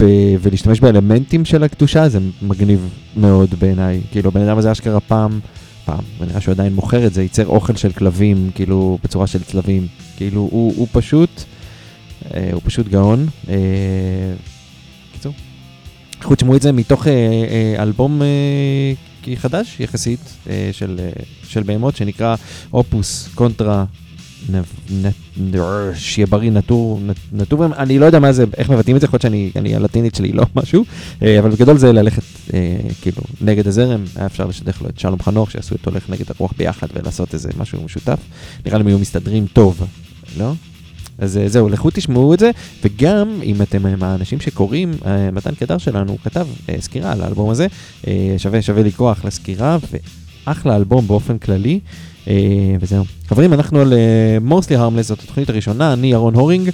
[0.00, 4.00] ב- ולהשתמש באלמנטים של הקדושה זה מגניב מאוד בעיניי.
[4.10, 5.40] כאילו הבן אדם הזה אשכרה פעם,
[5.84, 9.86] פעם, ונראה שהוא עדיין מוכר את זה, ייצר אוכל של כלבים, כאילו בצורה של צלבים.
[10.16, 11.42] כאילו הוא, הוא פשוט,
[12.34, 13.26] אה, הוא פשוט גאון.
[13.48, 13.54] אה,
[15.12, 15.32] קיצור.
[16.20, 17.12] לכו תשמעו את זה מתוך אה,
[17.76, 18.26] אה, אלבום אה,
[19.36, 20.20] חדש יחסית
[20.50, 22.36] אה, של, אה, של בהמות שנקרא
[22.72, 23.84] אופוס קונטרה
[25.94, 27.00] שיהיה בריא נטור,
[27.32, 30.14] נטור, אני לא יודע מה זה, איך מבטאים את זה, יכול להיות שאני, אני הלטינית
[30.14, 30.84] שלי לא משהו,
[31.22, 32.22] אה, אבל בגדול זה ללכת
[33.02, 36.52] כאילו נגד הזרם, היה אפשר לשדך לו את שלום חנוך, שיעשו את הולך נגד הרוח
[36.56, 38.18] ביחד ולעשות איזה משהו משותף,
[38.66, 39.86] נראה לי הם היו מסתדרים טוב,
[40.38, 40.52] לא?
[41.18, 42.50] אז אה, זהו, לכו תשמעו את זה,
[42.84, 46.46] וגם אם אתם אה, מהאנשים שקוראים, אה, מתן קדר שלנו כתב
[46.80, 47.66] סקירה על האלבום הזה,
[48.38, 49.78] שווה שווה לקרוא אחלה סקירה,
[50.46, 51.80] ואחלה אלבום באופן כללי.
[52.80, 53.04] וזהו.
[53.28, 53.92] חברים, אנחנו על
[54.48, 56.70] Mostly Harmless, זאת התוכנית הראשונה, אני ירון הורינג.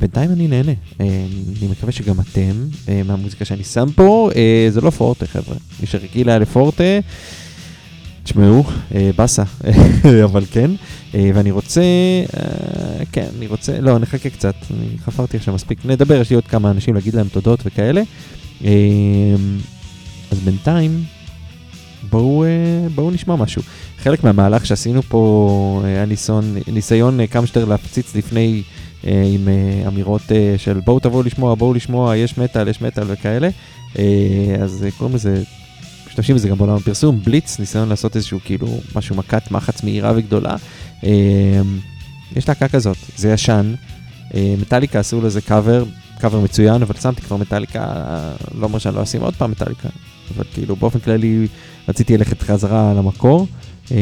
[0.00, 2.52] בינתיים אני נהנה, אני מקווה שגם אתם,
[3.04, 4.30] מהמוזיקה שאני שם פה,
[4.70, 6.84] זה לא פורטה חבר'ה, מי שרגיל לפורטה,
[8.24, 8.64] תשמעו,
[8.94, 9.42] אה, באסה,
[10.24, 10.70] אבל כן,
[11.14, 11.80] אה, ואני רוצה,
[12.36, 16.46] אה, כן, אני רוצה, לא, נחכה קצת, אני חפרתי עכשיו מספיק, נדבר, יש לי עוד
[16.46, 18.02] כמה אנשים להגיד להם תודות וכאלה.
[20.30, 21.04] אז בינתיים,
[22.10, 22.44] בואו,
[22.94, 23.62] בואו נשמע משהו.
[23.98, 28.62] חלק מהמהלך שעשינו פה היה ניסיון, ניסיון כמה שיותר להפציץ לפני
[29.02, 29.48] עם
[29.86, 30.22] אמירות
[30.56, 33.48] של בואו תבואו לשמוע, בואו לשמוע, יש מטאל, יש מטאל וכאלה.
[34.62, 35.42] אז קוראים לזה,
[36.14, 40.56] משתמשים בזה גם בעולם הפרסום, בליץ, ניסיון לעשות איזשהו כאילו משהו מכת מחץ מהירה וגדולה.
[41.04, 41.10] אה,
[42.36, 43.74] יש להקה כזאת, זה ישן.
[44.34, 45.84] אה, מטאליקה עשו לזה קאבר,
[46.20, 47.86] קאבר מצוין, אבל שמתי כבר מטאליקה,
[48.54, 49.88] לא אומר שאני לא אשים עוד פעם מטאליקה,
[50.36, 51.46] אבל כאילו באופן כללי
[51.88, 53.46] רציתי ללכת חזרה למקור.
[53.92, 53.96] אה,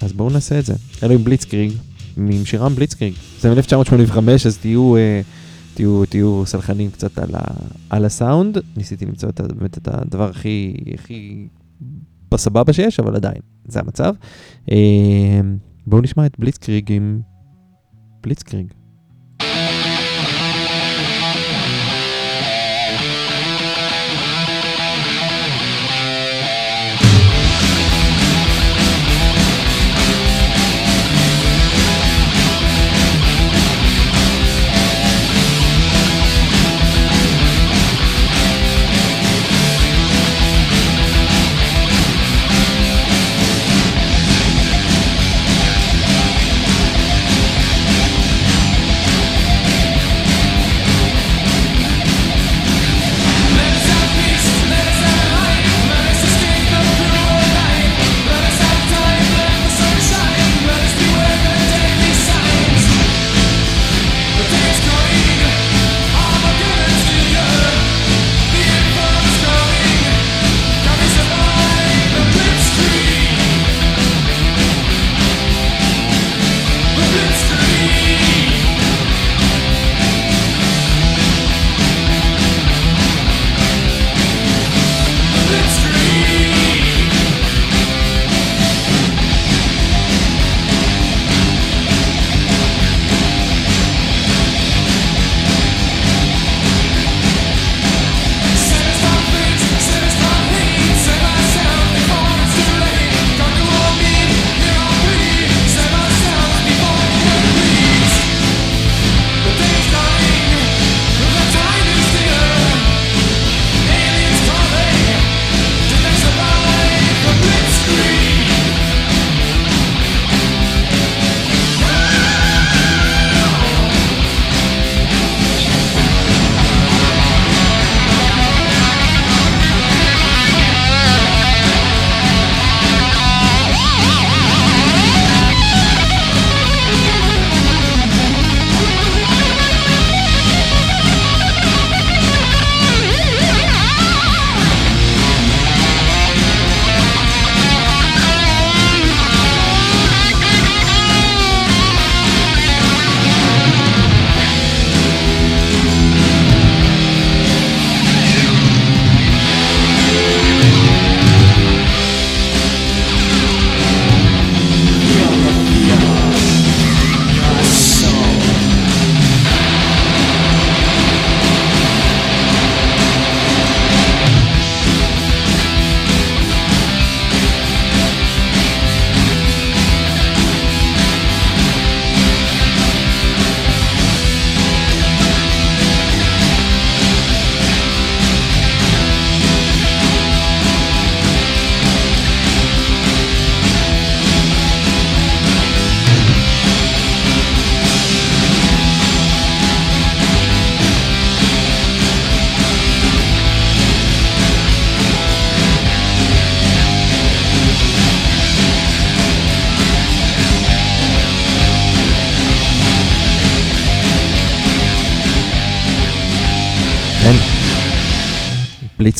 [0.00, 0.74] אז בואו נעשה את זה.
[1.02, 1.72] אלו עם בליצקריג,
[2.16, 3.14] עם שירם בליצקריג.
[3.40, 4.94] זה מ-1985, אז תהיו,
[5.78, 7.40] תהיו, תהיו סלחנים קצת על, ה,
[7.90, 8.58] על הסאונד.
[8.76, 11.48] ניסיתי למצוא את, באמת את הדבר הכי, הכי
[12.30, 14.14] בסבבה שיש, אבל עדיין, זה המצב.
[14.70, 15.40] אה,
[15.86, 17.20] בואו נשמע את בליצקריג עם
[18.22, 18.72] בליצקריג.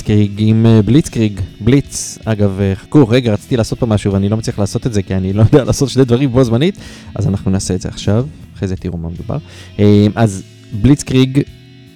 [0.08, 2.18] בליצקריג עם אה, בליצקריג, בליץ.
[2.24, 5.14] אגב, אה, חכו, רגע, רציתי לעשות פה משהו ואני לא מצליח לעשות את זה כי
[5.14, 6.78] אני לא יודע לעשות שני דברים בו זמנית,
[7.14, 9.38] אז אנחנו נעשה את זה עכשיו, אחרי זה תראו מה מדובר.
[9.78, 10.42] אה, אז
[10.82, 11.42] בליצקריג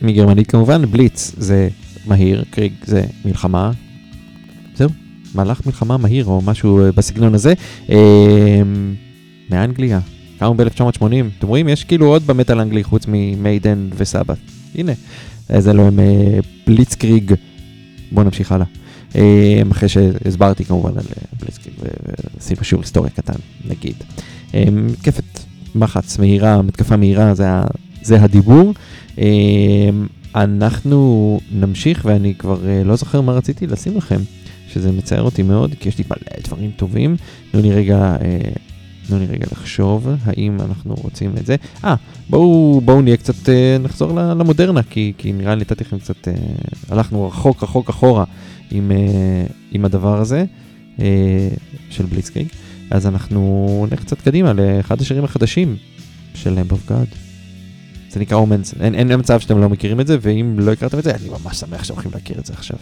[0.02, 1.68] מגרמנית כמובן, בליץ זה
[2.06, 3.70] מהיר, קריג זה מלחמה.
[4.74, 4.90] זהו,
[5.34, 7.54] מהלך מלחמה מהיר או משהו בסגנון הזה.
[9.50, 10.00] מאנגליה,
[10.38, 11.02] קמו ב-1980.
[11.38, 14.38] אתם רואים, יש כאילו עוד במטאל האנגלי חוץ ממיידן וסבת.
[14.74, 14.92] הנה,
[15.48, 15.98] אז אלו הם
[16.66, 17.34] בליצקריג.
[18.12, 18.66] בואו נמשיך הלאה.
[19.16, 21.74] אה, אחרי שהסברתי כמובן על אה, בליצקריג
[22.36, 23.38] ועשינו שיעור היסטוריה קטן,
[23.68, 23.94] נגיד.
[24.54, 25.24] אה, מתקפת
[25.74, 27.46] מחץ מהירה, מתקפה מהירה, זה,
[28.02, 28.74] זה הדיבור.
[30.34, 34.20] אנחנו נמשיך, ואני כבר לא זוכר מה רציתי לשים לכם,
[34.68, 37.16] שזה מצער אותי מאוד, כי יש לי מלא דברים טובים.
[37.50, 38.16] תנו לי רגע,
[39.08, 41.56] תנו לי רגע לחשוב, האם אנחנו רוצים את זה.
[41.84, 41.94] אה,
[42.30, 46.34] בואו, בואו נהיה קצת, אה, נחזור למודרנה, כי, כי נראה לי נתתי לכם קצת, אה,
[46.88, 48.24] הלכנו רחוק רחוק אחורה
[48.70, 50.44] עם, אה, עם הדבר הזה
[51.00, 51.48] אה,
[51.90, 52.48] של בליצקריג.
[52.90, 55.76] אז אנחנו נלך קצת קדימה לאחד השירים החדשים
[56.34, 57.16] של Lamb of God.
[58.10, 61.04] זה נקרא אומנס, אין, אין מצב שאתם לא מכירים את זה, ואם לא הכרתם את
[61.04, 62.76] זה, אני ממש שמח שאתם הולכים להכיר את זה עכשיו,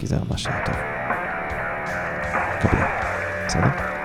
[0.00, 0.74] כי זה ממש טוב.
[2.60, 2.86] קבלה,
[3.46, 3.95] בסדר?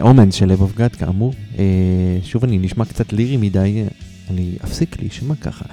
[0.00, 1.34] אומן של לב אוף גאד, כאמור.
[1.58, 1.64] אה,
[2.22, 3.84] שוב, אני נשמע קצת לירי מדי,
[4.30, 5.64] אני אפסיק להישמע ככה.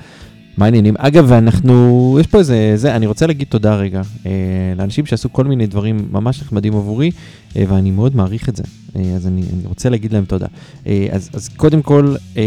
[0.58, 0.94] מה העניינים?
[0.98, 4.32] אגב, אנחנו, יש פה איזה, זה, אני רוצה להגיד תודה רגע אה,
[4.78, 7.12] לאנשים שעשו כל מיני דברים ממש נחמדים עבורי,
[7.56, 8.64] אה, ואני מאוד מעריך את זה,
[8.96, 10.48] אה, אז אני, אני רוצה להגיד להם תודה.
[10.88, 12.44] אה, אז, אז קודם כל, אה,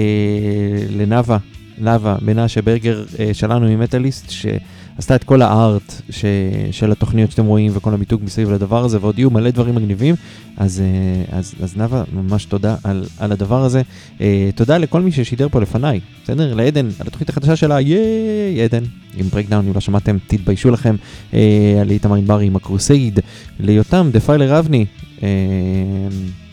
[0.90, 1.38] לנאווה,
[1.78, 4.30] נאווה מנשה ברגר אה, שלנו ממטאליסט,
[4.96, 6.24] שעשתה את כל הארט ש,
[6.70, 10.14] של התוכניות שאתם רואים וכל המיתוג מסביב לדבר הזה, ועוד יהיו מלא דברים מגניבים,
[10.56, 13.82] אז, אה, אז, אז נאווה, ממש תודה על, על הדבר הזה.
[14.20, 16.54] אה, תודה לכל מי ששידר פה לפניי, בסדר?
[16.54, 18.84] לעדן, על התוכנית החדשה שלה, ייי, עדן,
[19.16, 20.96] עם Breakdown, אם לא שמעתם, תתביישו לכם.
[21.34, 23.20] אה, על איתמר ענברי עם ה Crusade,
[23.60, 24.86] ליותם, Defiler אבני,
[25.22, 25.28] אה,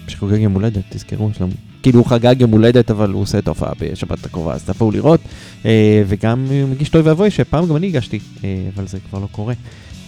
[0.07, 1.47] שחוגג יום הולדת, תזכרו, יש לו
[1.83, 5.19] כאילו הוא חגג יום הולדת, אבל הוא עושה את ההופעה בשבת הקרובה, אז תבואו לראות.
[5.65, 9.27] אה, וגם הוא מגיש טוי ואבוי, שפעם גם אני הגשתי, אה, אבל זה כבר לא
[9.31, 9.53] קורה.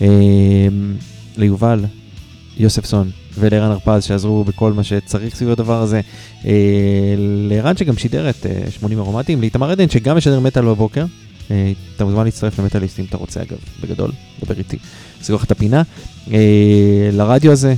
[0.02, 0.08] אה,
[1.38, 1.86] ליובל,
[2.58, 3.10] יוספסון
[3.40, 6.02] ולערן הרפז שעזרו בכל מה שצריך סביב הדבר הזה.
[6.46, 6.52] אה,
[7.50, 11.06] לערן שגם שידר את אה, 80 ארומטים, לאיתמר עדן שגם משדר מטאל בבוקר.
[11.52, 14.12] אה, אתה מוזמן להצטרף למטאליסט אם אתה רוצה אגב, בגדול,
[14.44, 14.78] דבר איתי,
[15.22, 15.84] סגור לך את הפינה.
[16.32, 17.76] אה, לרדיו הזה, אה,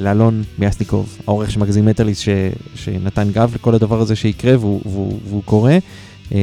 [0.00, 2.28] לאלון מיאסניקוב, העורך של מגזין מטאליסט ש,
[2.74, 5.78] שנתן גב לכל הדבר הזה שיקרה והוא, והוא, והוא קורה,
[6.32, 6.38] אה,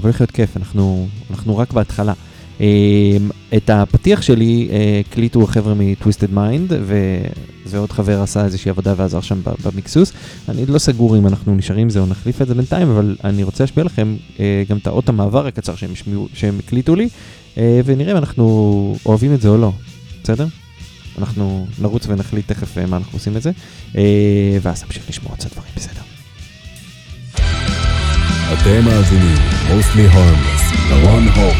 [0.00, 2.12] והולך להיות כיף, אנחנו, אנחנו רק בהתחלה.
[2.60, 3.16] אה,
[3.56, 6.72] את הפתיח שלי אה, הקליטו החבר'ה מ Twisted Mind,
[7.66, 10.12] ועוד חבר עשה איזושהי עבודה ועזר שם ב- במיקסוס.
[10.48, 13.64] אני לא סגור אם אנחנו נשארים זה או נחליף את זה בינתיים, אבל אני רוצה
[13.64, 17.08] להשמיע לכם אה, גם את האות המעבר הקצר שהם, השמיעו, שהם הקליטו לי,
[17.58, 19.72] אה, ונראה אם אנחנו אוהבים את זה או לא,
[20.22, 20.46] בסדר?
[21.18, 23.50] אנחנו נרוץ ונחליט תכף אה, מה אנחנו עושים את זה,
[23.96, 26.02] אה, ואז נמשיך לשמוע עוד קצת דברים, בסדר.
[28.52, 29.36] אתם מאזינים,
[29.68, 31.52] mostly harmless, לרון הור.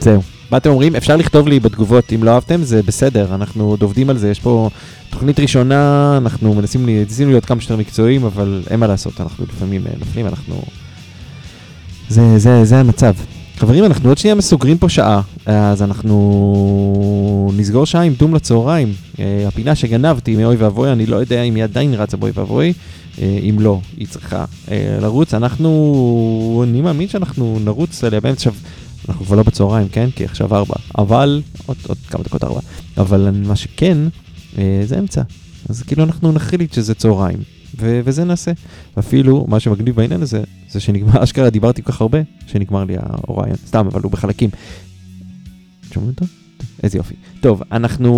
[0.00, 0.22] זהו.
[0.50, 0.96] מה אתם אומרים?
[0.96, 4.40] אפשר לכתוב לי בתגובות אם לא אהבתם, זה בסדר, אנחנו עוד עובדים על זה, יש
[4.40, 4.70] פה
[5.10, 6.86] תוכנית ראשונה, אנחנו מנסים,
[7.28, 10.62] להיות כמה שיותר מקצועיים, אבל אין מה לעשות, אנחנו לפעמים אה, נופלים, אנחנו...
[12.08, 13.14] זה, זה, זה המצב.
[13.58, 18.92] חברים, אנחנו עוד שנייה סוגרים פה שעה, אז אנחנו נסגור שעה עם דום לצהריים.
[19.18, 22.72] אה, הפינה שגנבתי מאוי ואבוי, אני לא יודע אם היא עדיין רצה באוי ואבוי,
[23.18, 25.34] אה, אם לא, היא צריכה אה, לרוץ.
[25.34, 28.50] אנחנו, אני מאמין שאנחנו נרוץ עליה באמצע,
[29.08, 30.10] אנחנו כבר לא בצהריים, כן?
[30.10, 32.60] כי עכשיו ארבע, אבל, עוד, עוד כמה דקות ארבע,
[32.96, 33.98] אבל מה שכן,
[34.84, 35.22] זה אמצע.
[35.68, 37.38] אז כאילו אנחנו נחליט שזה צהריים,
[37.80, 38.52] ו- וזה נעשה.
[38.98, 43.56] אפילו, מה שמגניב בעניין הזה, זה שנגמר, אשכרה דיברתי כל כך הרבה, שנגמר לי האוריון.
[43.66, 44.50] סתם, אבל הוא בחלקים.
[45.92, 46.24] שומעים אותו?
[46.82, 47.14] איזה יופי.
[47.40, 48.08] טוב, אנחנו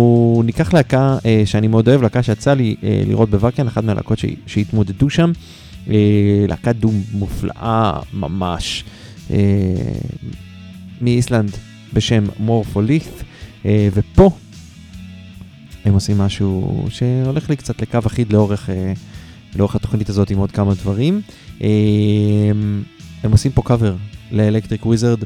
[0.45, 4.25] ניקח להקה אה, שאני מאוד אוהב, להקה שיצא לי אה, לראות בוואקן, אחת מהלהקות ש-
[4.45, 5.31] שהתמודדו שם.
[5.89, 5.95] אה,
[6.47, 8.83] להקת דום מופלאה ממש.
[9.31, 9.37] אה,
[11.01, 11.51] מאיסלנד
[11.93, 13.23] בשם מורפולית',
[13.65, 14.31] אה, ופה
[15.85, 18.93] הם עושים משהו שהולך לי קצת לקו אחיד לאורך, אה,
[19.55, 21.21] לאורך התוכנית הזאת עם עוד כמה דברים.
[21.61, 21.67] אה,
[23.23, 23.95] הם עושים פה קאבר
[24.31, 25.19] ל Electric Wizard,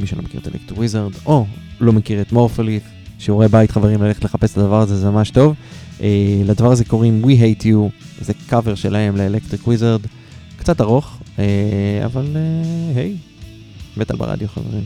[0.00, 1.46] מי שלא מכיר את Electric Wizard, או
[1.80, 2.82] לא מכיר את Morpholith,
[3.18, 5.54] שיעורי בית חברים ללכת לחפש את הדבר הזה, זה ממש טוב.
[6.00, 10.00] אה, לדבר הזה קוראים We Hate You, זה קאבר שלהם ל Electric Wizard,
[10.56, 11.44] קצת ארוך, אה,
[12.04, 13.16] אבל אה, היי,
[13.96, 14.84] מטאל ברדיו חברים.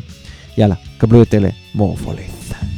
[0.59, 2.78] יאללה, קבלו את אלה, Morpholith.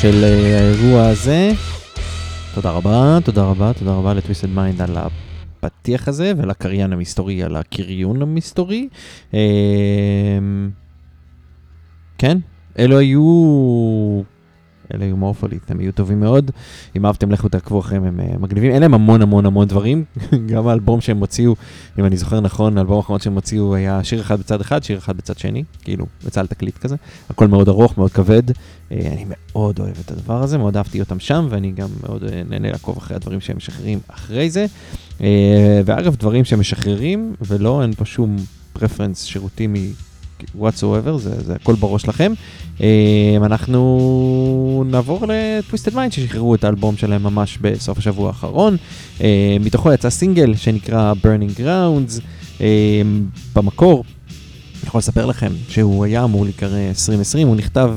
[0.00, 1.52] של אה, האירוע הזה.
[2.54, 7.56] תודה רבה, תודה רבה, תודה רבה ל Twisted Mind על הפתיח הזה ולקריין המסתורי על
[7.56, 8.88] הקריון המסתורי.
[9.34, 9.38] אמ,
[12.18, 12.38] כן,
[12.78, 13.22] אלו היו
[14.94, 16.50] אלה היו Morpholith, הם היו טובים מאוד.
[16.96, 18.72] אם אהבתם, לכו תעקבו אחריהם, הם אה, מגניבים.
[18.72, 20.04] אין להם המון המון המון דברים.
[20.50, 21.54] גם האלבום שהם הוציאו,
[21.98, 25.16] אם אני זוכר נכון, האלבום האחרון שהם הוציאו היה שיר אחד בצד אחד, שיר אחד
[25.16, 26.96] בצד שני, כאילו, בצד תקליט כזה.
[27.30, 28.50] הכל מאוד ארוך, מאוד כבד.
[28.50, 28.52] אה,
[28.90, 32.70] אני מאוד אוהב את הדבר הזה, מאוד אהבתי אותם שם, ואני גם מאוד אה, נהנה
[32.70, 34.66] לעקוב אחרי הדברים שהם משחררים אחרי זה.
[35.84, 38.36] ואגב, דברים שהם משחררים, ולא, אין פה שום
[38.72, 39.68] preference שרירותי
[40.60, 42.32] whatsoever, זה, זה הכל בראש לכם.
[42.78, 42.82] אמ,
[43.44, 48.76] אנחנו נעבור ל Twisted Mind ששחררו את האלבום שלהם ממש בסוף השבוע האחרון.
[49.18, 49.22] אמ,
[49.60, 52.20] מתוכו יצא סינגל שנקרא Burning Grounds.
[52.58, 52.62] Um,
[53.54, 54.04] במקור,
[54.80, 57.94] אני יכול לספר לכם שהוא היה אמור להיקרא 2020, הוא נכתב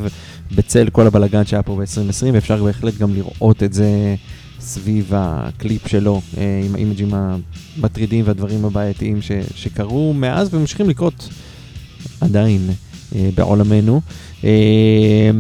[0.56, 4.16] בצל כל הבלגן שהיה פה ב-2020, ואפשר בהחלט גם לראות את זה
[4.60, 6.22] סביב הקליפ שלו,
[6.66, 11.30] עם האימג'ים המטרידים והדברים הבעייתיים ש- שקרו מאז וממשיכים לקרות.
[12.24, 12.70] עדיין
[13.16, 14.02] אה, בעולמנו.
[14.44, 15.32] אה,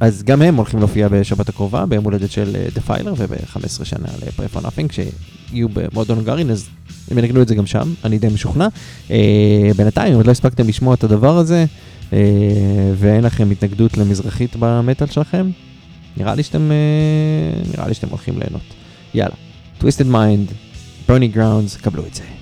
[0.00, 4.08] אז גם הם הולכים להופיע בשבת הקרובה, ביום הולדת של אה, The Filer וב-15 שנה
[4.22, 6.68] ל-Pray for Nothing, כשיהיו במועדון גארין, אז
[7.10, 8.68] הם ינגנו את זה גם שם, אני די משוכנע.
[9.10, 11.64] אה, בינתיים, אם עוד לא הספקתם לשמוע את הדבר הזה,
[12.12, 12.18] אה,
[12.96, 15.50] ואין לכם התנגדות למזרחית במטאל שלכם,
[16.16, 18.74] נראה לי שאתם, אה, נראה לי שאתם הולכים ליהנות.
[19.14, 19.34] יאללה,
[19.80, 20.52] Twisted Mind,
[21.08, 22.35] Burning Grounds, קבלו את זה.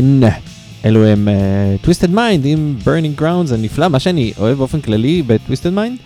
[0.00, 0.28] כן,
[0.84, 5.74] אלו הם uh, Twisted Mind עם Burning Grounds הנפלא, מה שאני אוהב באופן כללי ב-Twisted
[5.76, 5.98] Mind,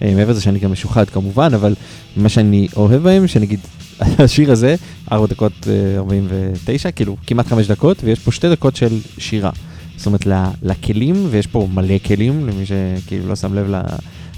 [0.00, 1.74] uh, מעבר לזה שאני גם משוחד כמובן, אבל
[2.16, 3.60] מה שאני אוהב בהם, שנגיד
[4.00, 4.74] השיר הזה,
[5.12, 9.50] 4 דקות uh, 49, כאילו כמעט 5 דקות, ויש פה 2 דקות של שירה.
[9.96, 10.26] זאת אומרת,
[10.62, 13.74] לכלים, ויש פה מלא כלים, למי שכאילו לא שם לב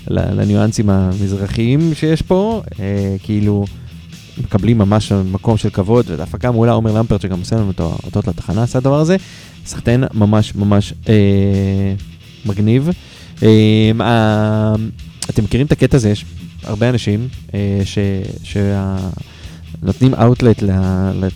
[0.09, 3.65] לניואנסים המזרחיים שיש פה, אה, כאילו
[4.39, 8.29] מקבלים ממש מקום של כבוד, וזו הפקה מעולה, עומר למפרט שגם עושה לנו את האותות
[8.29, 9.17] לתחנה, עשה הדבר הזה,
[9.67, 11.95] סחטיין ממש ממש אה,
[12.47, 12.89] מגניב.
[13.43, 14.75] אה, אה,
[15.31, 16.25] אתם מכירים את הקטע הזה, יש
[16.65, 17.99] הרבה אנשים אה, ש...
[18.43, 18.97] שה...
[19.83, 20.63] נותנים אאוטלט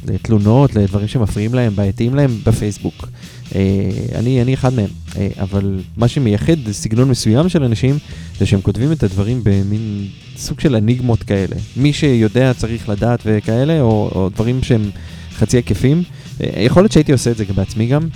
[0.07, 3.09] לתלונות, לדברים שמפריעים להם, בעייתיים להם בפייסבוק.
[3.55, 7.99] אה, אני, אני אחד מהם, אה, אבל מה שמייחד סגנון מסוים של אנשים
[8.39, 11.57] זה שהם כותבים את הדברים במין סוג של אניגמות כאלה.
[11.77, 14.91] מי שיודע צריך לדעת וכאלה, או, או דברים שהם
[15.33, 16.03] חצי היקפים.
[16.43, 18.09] אה, יכול להיות שהייתי עושה את זה גם בעצמי גם,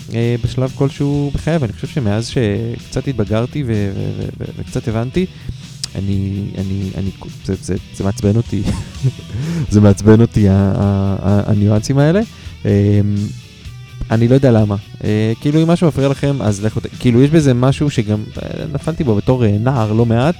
[0.44, 3.64] בשלב כלשהו בחיי, ואני חושב שמאז שקצת התבגרתי
[4.58, 5.26] וקצת הבנתי,
[5.94, 7.10] אני, אני, אני,
[7.44, 8.62] זה, זה, זה מעצבן אותי,
[9.70, 12.20] זה מעצבן אותי הניואנסים האלה.
[14.12, 14.76] אני לא יודע למה.
[15.04, 19.04] אה, כאילו אם משהו מפריע לכם, אז לכו, כאילו יש בזה משהו שגם אה, נפלתי
[19.04, 20.34] בו בתור אה, נער לא מעט,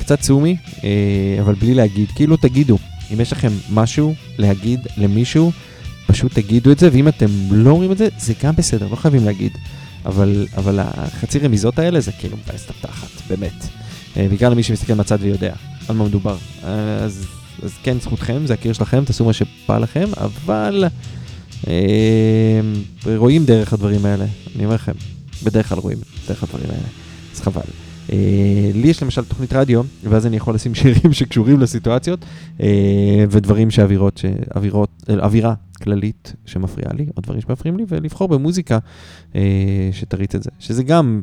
[0.00, 0.90] קצת צומי, אה,
[1.40, 2.08] אבל בלי להגיד.
[2.14, 2.78] כאילו תגידו,
[3.12, 5.52] אם יש לכם משהו להגיד למישהו,
[6.06, 9.24] פשוט תגידו את זה, ואם אתם לא אומרים את זה, זה גם בסדר, לא חייבים
[9.24, 9.52] להגיד.
[10.06, 13.66] אבל, אבל החצי רמיזות האלה זה כאילו מבאס את התחת, באמת.
[14.16, 15.52] אה, בעיקר למי שמסתכל מהצד ויודע
[15.88, 16.36] על מה מדובר.
[16.62, 17.26] אז,
[17.62, 20.84] אז כן, זכותכם, זה הקיר שלכם, תעשו מה שבא לכם, אבל...
[21.66, 22.60] אה,
[23.16, 24.24] רואים דרך הדברים האלה,
[24.56, 24.92] אני אומר לכם,
[25.44, 26.88] בדרך כלל רואים דרך הדברים האלה,
[27.34, 27.62] אז חבל.
[28.12, 32.24] אה, לי יש למשל תוכנית רדיו, ואז אני יכול לשים שירים שקשורים לסיטואציות,
[32.60, 34.20] אה, ודברים שאווירות,
[34.56, 38.78] אווירות, אווירה כללית שמפריעה לי, או דברים שמפריעים לי, ולבחור במוזיקה
[39.92, 40.50] שתריץ את זה.
[40.58, 41.22] שזה גם,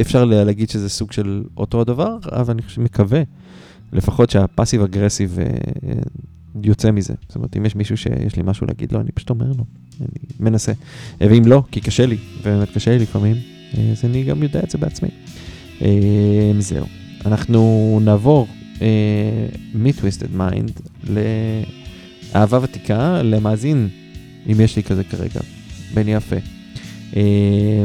[0.00, 3.22] אפשר להגיד שזה סוג של אותו הדבר, אבל אני מקווה,
[3.92, 5.38] לפחות שהפאסיב אגרסיב
[6.64, 7.14] יוצא מזה.
[7.28, 9.64] זאת אומרת, אם יש מישהו שיש לי משהו להגיד לו, אני פשוט אומר לו,
[10.00, 10.08] אני
[10.40, 10.72] מנסה.
[11.20, 13.36] ואם לא, כי קשה לי, ובאמת קשה לי לפעמים,
[13.92, 15.08] אז אני גם יודע את זה בעצמי.
[15.82, 16.86] אה, זהו.
[17.26, 18.48] אנחנו נעבור
[19.74, 20.80] מ-Twisted Mind
[22.34, 23.88] לאהבה ותיקה, למאזין,
[24.52, 25.40] אם יש לי כזה כרגע,
[25.94, 26.36] בן יפה.
[27.16, 27.84] אה,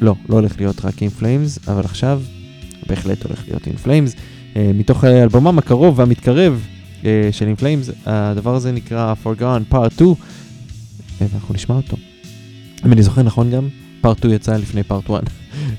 [0.00, 2.22] לא, לא הולך להיות רק In Flames, אבל עכשיו
[2.88, 4.14] בהחלט הולך להיות In Flames.
[4.56, 6.81] אה, מתוך אלבומם הקרוב והמתקרב, אה,
[7.32, 10.14] של In Flames, הדבר הזה נקרא Forgone Part 2,
[11.20, 11.96] ואנחנו נשמע אותו.
[12.86, 13.68] אם אני זוכר נכון גם,
[14.04, 15.22] Part 2 יצא לפני Part 1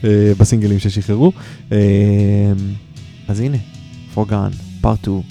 [0.04, 1.32] אה, בסינגלים ששחררו.
[1.72, 1.78] אה,
[3.28, 3.58] אז הנה,
[4.16, 5.22] Forgone Part 2,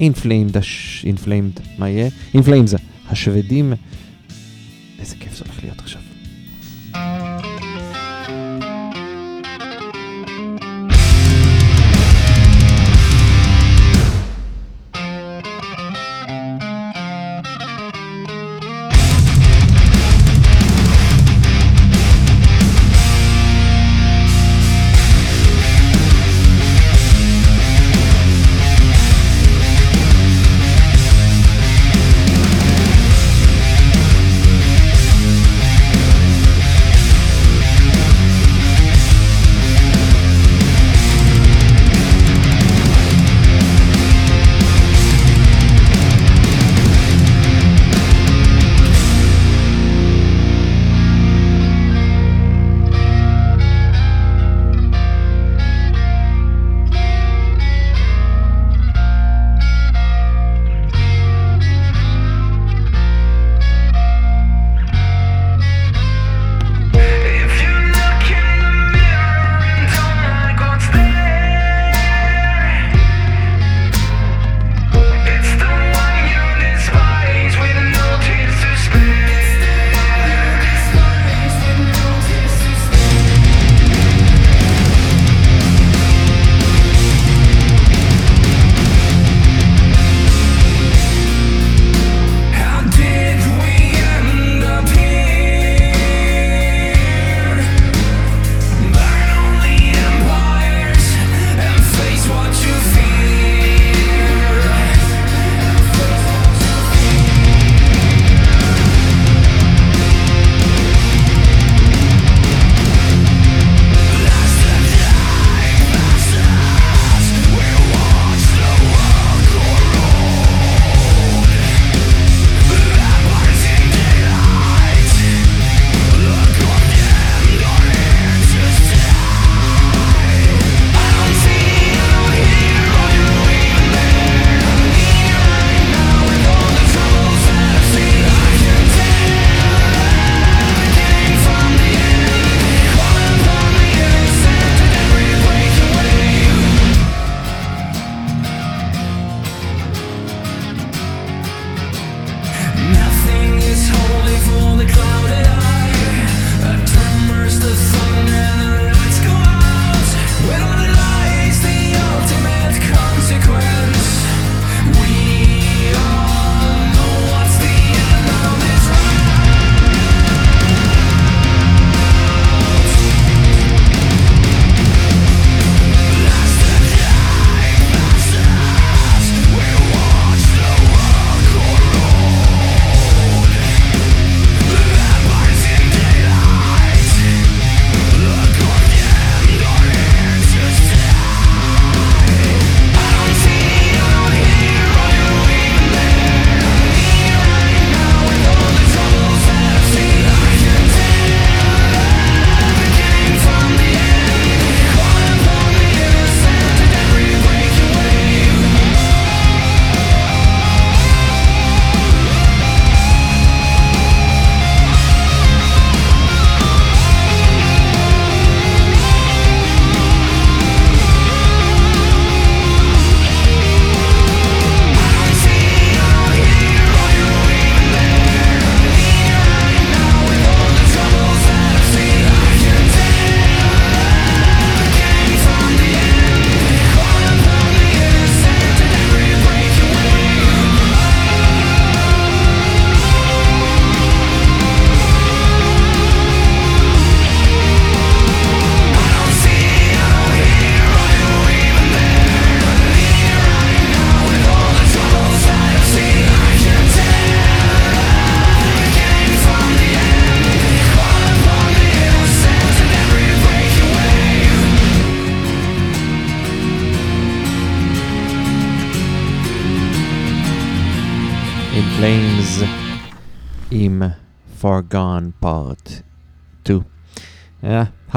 [0.00, 0.54] Inflamed,
[1.04, 2.08] Inflamed, מה יהיה?
[2.34, 2.76] Inflames,
[3.08, 3.72] השוודים.
[5.00, 6.07] איזה כיף זה הולך להיות עכשיו.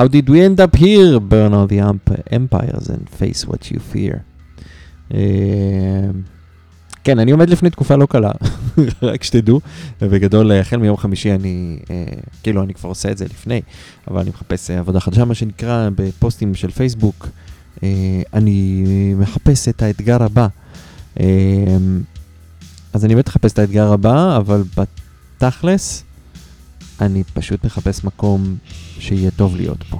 [0.01, 1.19] How did we end up here?
[1.19, 1.79] Burn all the
[2.39, 4.15] empires and face what you fear.
[5.11, 5.15] Uh,
[7.03, 8.31] כן, אני עומד לפני תקופה לא קלה,
[9.01, 9.61] רק שתדעו.
[10.01, 11.87] בגדול, החל מיום חמישי אני, uh,
[12.43, 13.61] כאילו, אני כבר עושה את זה לפני,
[14.07, 17.27] אבל אני מחפש עבודה חדשה, מה שנקרא, בפוסטים של פייסבוק.
[18.33, 18.83] אני
[19.17, 20.47] מחפש את האתגר הבא.
[22.93, 26.03] אז אני באמת מחפש את האתגר הבא, אבל בתכלס,
[27.01, 28.55] אני פשוט מחפש מקום
[28.99, 29.97] שיהיה טוב להיות פה.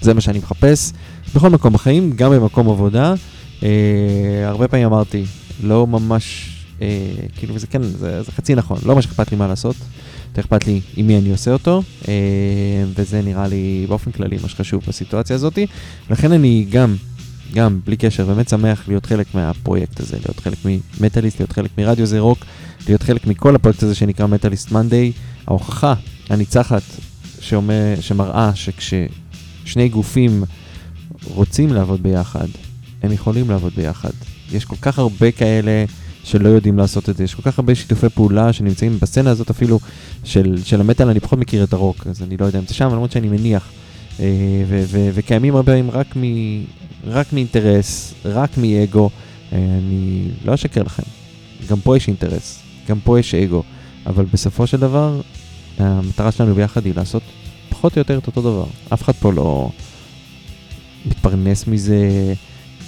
[0.00, 0.92] זה מה שאני מחפש
[1.34, 3.14] בכל מקום בחיים, גם במקום עבודה.
[3.62, 3.68] אה,
[4.44, 5.24] הרבה פעמים אמרתי,
[5.62, 6.50] לא ממש,
[6.82, 6.86] אה,
[7.36, 9.76] כאילו, וזה כן, זה, זה חצי נכון, לא ממש אכפת לי מה לעשות,
[10.28, 12.14] יותר אכפת לי עם מי אני עושה אותו, אה,
[12.94, 15.58] וזה נראה לי באופן כללי מה שחשוב בסיטואציה הזאת.
[16.10, 16.96] לכן אני גם,
[17.54, 20.58] גם, בלי קשר, באמת שמח להיות חלק מהפרויקט הזה, להיות חלק
[21.00, 22.38] ממטאליסט, להיות חלק מרדיו זה רוק,
[22.88, 25.12] להיות חלק מכל הפרויקט הזה שנקרא מטאליסט מנדיי.
[25.50, 25.94] ההוכחה
[26.30, 26.82] הניצחת
[27.40, 30.44] שאומר, שמראה שכששני גופים
[31.24, 32.46] רוצים לעבוד ביחד,
[33.02, 34.10] הם יכולים לעבוד ביחד.
[34.52, 35.84] יש כל כך הרבה כאלה
[36.24, 39.80] שלא יודעים לעשות את זה, יש כל כך הרבה שיתופי פעולה שנמצאים בסצנה הזאת אפילו
[40.24, 42.88] של, של המטאל, אני פחות מכיר את הרוק, אז אני לא יודע אם זה שם,
[42.92, 43.70] למרות שאני מניח.
[44.20, 44.26] אה,
[44.68, 46.64] ו- ו- וקיימים הרבה פעמים רק, מ-
[47.04, 49.10] רק מאינטרס, רק מאגו.
[49.52, 51.02] אה, אני לא אשקר לכם,
[51.68, 52.58] גם פה יש אינטרס,
[52.88, 53.62] גם פה יש אגו,
[54.06, 55.20] אבל בסופו של דבר,
[55.80, 57.22] המטרה שלנו ביחד היא לעשות
[57.68, 58.66] פחות או יותר את אותו דבר.
[58.92, 59.70] אף אחד פה לא
[61.06, 62.34] מתפרנס מזה,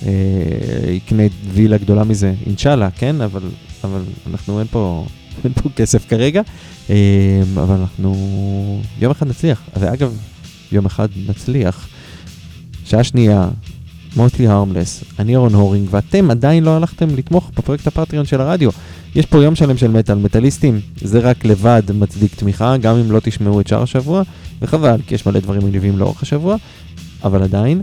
[0.06, 3.20] אה, יקנה וילה גדולה מזה, אינשאללה, כן?
[3.20, 3.42] אבל,
[3.84, 5.06] אבל אנחנו, אין פה,
[5.44, 6.42] אין פה כסף כרגע,
[6.90, 9.62] אה, אבל אנחנו יום אחד נצליח.
[9.76, 10.18] ואגב,
[10.72, 11.88] יום אחד נצליח.
[12.84, 13.48] שעה שנייה,
[14.16, 18.70] מוטלי הרמלס, אני אורון הורינג, ואתם עדיין לא הלכתם לתמוך בפרויקט הפטריון של הרדיו.
[19.14, 23.20] יש פה יום שלם של מטאל, מטאליסטים, זה רק לבד מצדיק תמיכה, גם אם לא
[23.20, 24.22] תשמעו את שאר השבוע,
[24.62, 26.56] וחבל, כי יש מלא דברים מניבים לאורך השבוע,
[27.24, 27.82] אבל עדיין,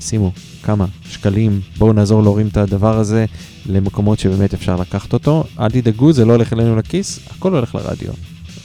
[0.00, 0.32] שימו
[0.62, 3.24] כמה שקלים, בואו נעזור להורים את הדבר הזה
[3.66, 5.44] למקומות שבאמת אפשר לקחת אותו.
[5.60, 8.12] אל תדאגו, זה לא הולך אלינו לכיס, הכל הולך לרדיו.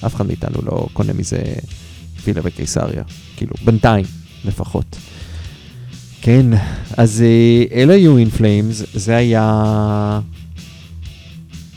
[0.06, 1.44] אף אחד מאיתנו לא קונה מזה
[2.24, 3.04] פילה בקיסריה,
[3.38, 4.06] כאילו, בינתיים
[4.46, 4.96] לפחות.
[6.22, 6.46] כן,
[6.98, 10.20] אז אה, אלה היו Flames, זה היה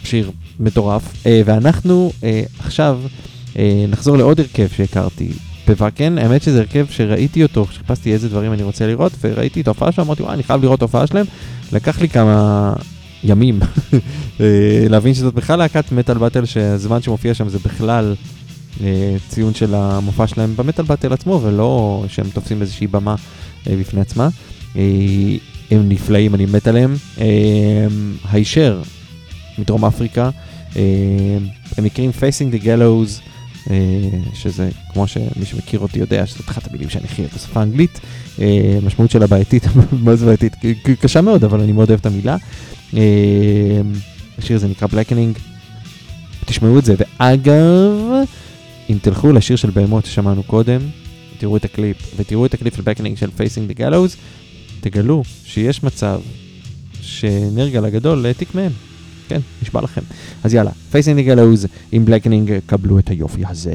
[0.04, 3.00] שיר מטורף, אה, ואנחנו אה, עכשיו
[3.88, 5.28] נחזור לעוד הרכב שהכרתי
[5.66, 9.92] בוואקן, האמת שזה הרכב שראיתי אותו, כשחיפשתי איזה דברים אני רוצה לראות, וראיתי את ההופעה
[9.92, 11.26] שלהם, אמרתי, וואי, אני חייב לראות את ההופעה שלהם.
[11.72, 12.72] לקח לי כמה
[13.24, 13.60] ימים
[14.90, 18.14] להבין שזאת בכלל להקת מטאל באטל, שהזמן שמופיע שם זה בכלל
[19.28, 23.14] ציון של המופע שלהם במטאל באטל עצמו, ולא שהם תופסים איזושהי במה
[23.66, 24.28] בפני עצמה.
[25.70, 26.96] הם נפלאים, אני מת עליהם.
[28.32, 28.82] הישר
[29.58, 30.30] מדרום אפריקה,
[31.76, 33.20] הם מכירים Facing the Gallows,
[34.34, 38.00] שזה, כמו שמי שמכיר אותי יודע, שזאת אחת המילים שאני הכי אוהב בשפה האנגלית.
[38.82, 39.66] המשמעות שלה בעייתית,
[40.04, 40.52] מה זה בעייתית?
[41.00, 42.36] קשה מאוד, אבל אני מאוד אוהב את המילה.
[44.38, 45.38] השיר הזה נקרא Blackening.
[46.44, 48.26] תשמעו את זה, ואגב,
[48.90, 50.80] אם תלכו לשיר של Behemoth ששמענו קודם,
[51.38, 54.16] תראו את הקליפ, ותראו את הקליפ של Blackening של Facing the Gallows,
[54.80, 56.20] תגלו שיש מצב
[57.00, 58.72] שנרגל הגדול העתיק מהם.
[59.28, 60.00] כן, נשבע לכם.
[60.44, 63.74] אז יאללה, Facing the Gallows עם Blackening, קבלו את היופי הזה.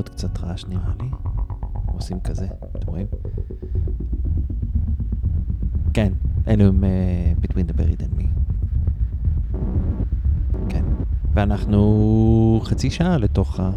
[0.00, 1.08] תכף יהיה פה עוד קצת רעש נראה לי.
[1.86, 2.46] עושים כזה,
[2.76, 3.06] אתם רואים?
[5.94, 6.12] כן,
[6.48, 8.26] אלו הם uh, Between the Buried and Me.
[10.68, 10.84] כן.
[11.34, 13.70] ואנחנו חצי שעה לתוך, ה...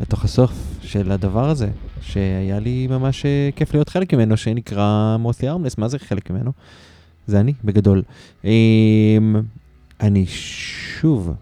[0.00, 1.70] לתוך הסוף של הדבר הזה,
[2.00, 5.78] שהיה לי ממש אה, כיף להיות חלק ממנו, שנקרא מוסי ארמלס.
[5.78, 6.52] מה זה חלק ממנו?
[7.26, 8.02] זה אני, בגדול.
[8.42, 8.46] Um,
[10.00, 11.34] אני שוב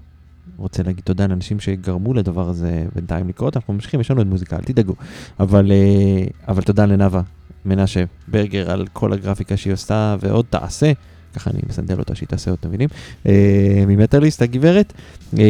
[0.56, 4.56] רוצה להגיד תודה לאנשים שגרמו לדבר הזה בינתיים לקרות, אנחנו ממשיכים, יש לנו עוד מוזיקה,
[4.56, 4.94] אל תדאגו.
[5.40, 7.22] אבל, uh, אבל תודה לנאווה
[7.64, 10.93] מנשה ברגר על כל הגרפיקה שהיא עושה ועוד תעשה.
[11.35, 12.89] ככה אני מסנדל אותה שהיא תעשה עוד, אתם מבינים?
[13.26, 14.93] אה, ממטרליסט הגברת.
[15.39, 15.44] אה,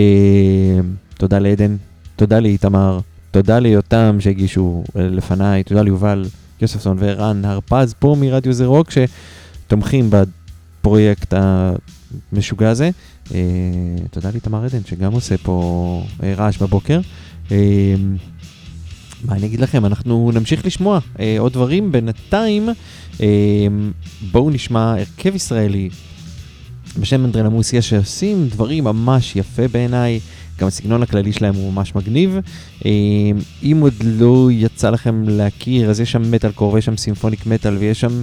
[1.19, 1.77] תודה לעדן,
[2.17, 3.01] תודה לאיתמר,
[3.31, 6.25] תודה ליותם שהגישו אה, לפניי, תודה ליובל
[6.61, 11.35] יוספסון וערן הרפז פה מרדיו זה רוק שתומכים בפרויקט
[12.33, 12.91] המשוגע הזה.
[13.35, 13.41] אה,
[14.11, 17.01] תודה לאיתמר עדן שגם עושה פה אה, רעש בבוקר.
[17.53, 17.95] אה,
[19.25, 21.93] מה אני אגיד לכם, אנחנו נמשיך לשמוע אה, עוד דברים.
[21.93, 22.69] בינתיים,
[23.21, 23.27] אה,
[24.33, 25.89] בואו נשמע הרכב ישראלי
[26.99, 30.21] בשם אנדרנמוסיה שעושים דברים ממש יפה בעיניי.
[30.59, 32.39] גם הסגנון הכללי שלהם הוא ממש מגניב.
[33.63, 37.77] אם עוד לא יצא לכם להכיר, אז יש שם מטאל קור ויש שם סימפוניק מטאל
[37.77, 38.23] ויש שם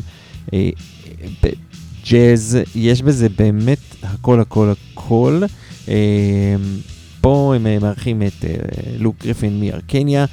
[2.11, 5.41] ג'אז, יש בזה באמת הכל הכל הכל.
[5.87, 6.55] אה,
[7.21, 8.53] פה הם אה, מארחים את אה,
[8.97, 10.25] לוק גריפין מארקניה.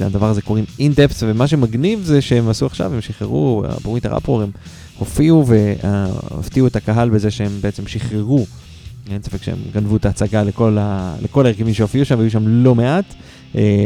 [0.00, 4.50] הדבר הזה קוראים אינדפס, ומה שמגניב זה שהם עשו עכשיו, הם שחררו, הבורית הראפור, הם
[4.98, 8.46] הופיעו והפתיעו את הקהל בזה שהם בעצם שחררו,
[9.10, 12.74] אין ספק שהם גנבו את ההצגה לכל, ה, לכל ההרכבים שהופיעו שם, והיו שם לא
[12.74, 13.14] מעט,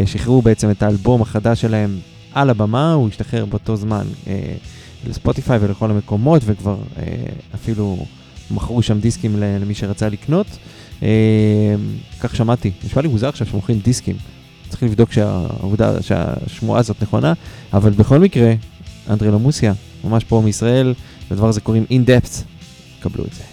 [0.06, 1.98] שחררו בעצם את האלבום החדש שלהם
[2.32, 4.04] על הבמה, הוא השתחרר באותו זמן
[5.06, 6.76] לספוטיפיי ולכל המקומות, וכבר
[7.54, 8.06] אפילו
[8.50, 10.46] מכרו שם דיסקים למי שרצה לקנות.
[11.02, 11.74] אה,
[12.20, 14.16] כך שמעתי, נשמע לי מוזר עכשיו שמוכרים דיסקים.
[14.68, 17.32] צריך לבדוק שהעובדה, שהשמועה הזאת נכונה,
[17.72, 18.54] אבל בכל מקרה,
[19.10, 19.72] אנדרלומוסיה,
[20.04, 20.94] ממש פה מישראל,
[21.30, 22.42] לדבר הזה קוראים In Depth,
[23.00, 23.49] קבלו את זה.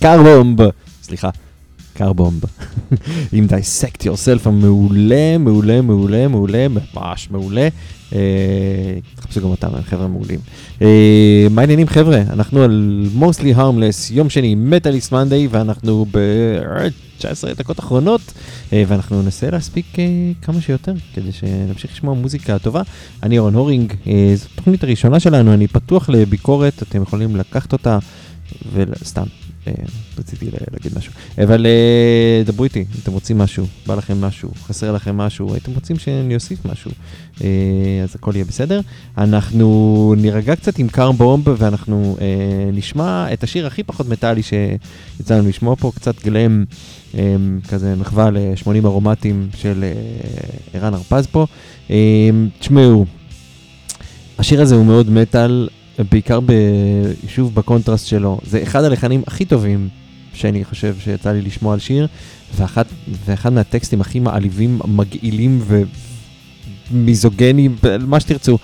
[0.00, 0.60] קרבומב,
[1.02, 1.30] סליחה,
[1.94, 2.42] קרבומב,
[3.32, 7.68] עם דייסקט יורסלף המעולה, מעולה, מעולה, מעולה, ממש מעולה.
[8.12, 8.18] אה,
[9.14, 10.38] תחפשו גם אותם, הם חבר'ה מעולים.
[10.82, 12.22] אה, מה העניינים חבר'ה?
[12.30, 18.20] אנחנו על mostly harmless, יום שני, מטאליסט מנדי, ואנחנו ב-19 דקות אחרונות,
[18.72, 19.86] אה, ואנחנו ננסה להספיק
[20.42, 22.82] כמה שיותר, כדי שנמשיך לשמוע מוזיקה טובה.
[23.22, 23.92] אני אורן הורינג,
[24.34, 27.98] זו התוכנית הראשונה שלנו, אני פתוח לביקורת, אתם יכולים לקחת אותה,
[28.74, 29.24] וסתם,
[30.18, 31.12] רציתי להגיד משהו.
[31.44, 31.66] אבל
[32.44, 36.34] דברו איתי, אם אתם רוצים משהו, בא לכם משהו, חסר לכם משהו, הייתם רוצים שאני
[36.34, 36.90] אוסיף משהו,
[38.04, 38.80] אז הכל יהיה בסדר.
[39.18, 42.16] אנחנו נירגע קצת עם קארם בומב, ואנחנו
[42.72, 46.64] נשמע את השיר הכי פחות מטאלי שיצא לנו לשמוע פה, קצת גלם,
[47.68, 49.84] כזה מחווה ל-80 ארומטים של
[50.74, 51.46] ערן הרפז פה.
[52.58, 53.06] תשמעו,
[54.38, 55.68] השיר הזה הוא מאוד מטאל.
[56.10, 56.38] בעיקר
[57.28, 58.38] שוב בקונטרסט שלו.
[58.46, 59.88] זה אחד הלחנים הכי טובים
[60.34, 62.06] שאני חושב שיצא לי לשמוע על שיר,
[62.56, 62.86] ואחת,
[63.24, 65.60] ואחד מהטקסטים הכי מעליבים, מגעילים
[66.90, 67.76] ומיזוגנים,
[68.06, 68.58] מה שתרצו.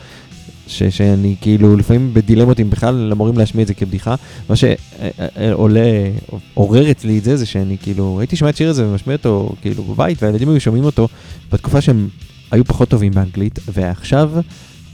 [0.67, 4.15] ש, שאני כאילו לפעמים בדילמות אם בכלל אמורים להשמיע את זה כבדיחה.
[4.49, 6.11] מה שעולה,
[6.55, 9.85] עורר אצלי את זה, זה שאני כאילו הייתי שומע את השיר הזה ומשמיע אותו כאילו
[9.85, 11.09] בבית, והילדים היו שומעים אותו
[11.53, 12.09] בתקופה שהם
[12.51, 14.31] היו פחות טובים באנגלית, ועכשיו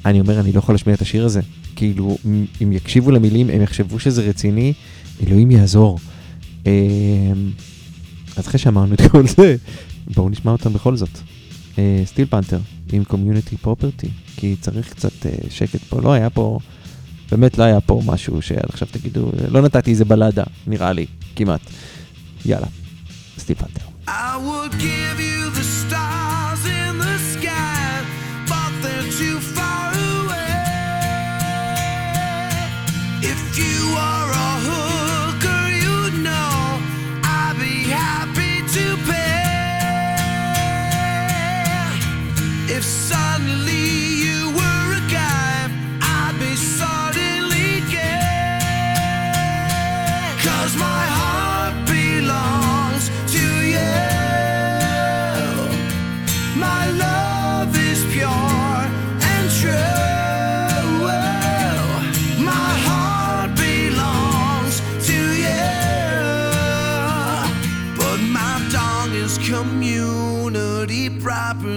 [0.04, 1.40] אני אומר, אני לא יכול להשמיע את השיר הזה.
[1.80, 2.18] כאילו,
[2.62, 4.72] אם יקשיבו למילים, הם יחשבו שזה רציני,
[5.26, 5.98] אלוהים יעזור.
[6.66, 6.70] אמ,
[8.36, 9.56] אז אחרי שאמרנו את כל זה,
[10.14, 11.18] בואו נשמע אותם בכל זאת.
[12.04, 12.58] סטיל uh, פנתר
[12.92, 16.00] עם קומיוניטי פרופרטי, כי צריך קצת uh, שקט פה.
[16.00, 16.58] לא היה פה,
[17.30, 21.60] באמת לא היה פה משהו שעד עכשיו תגידו, לא נתתי איזה בלדה, נראה לי, כמעט.
[22.44, 22.66] יאללה,
[23.38, 23.84] סטיל פנתר.
[24.06, 26.09] I would give you the stars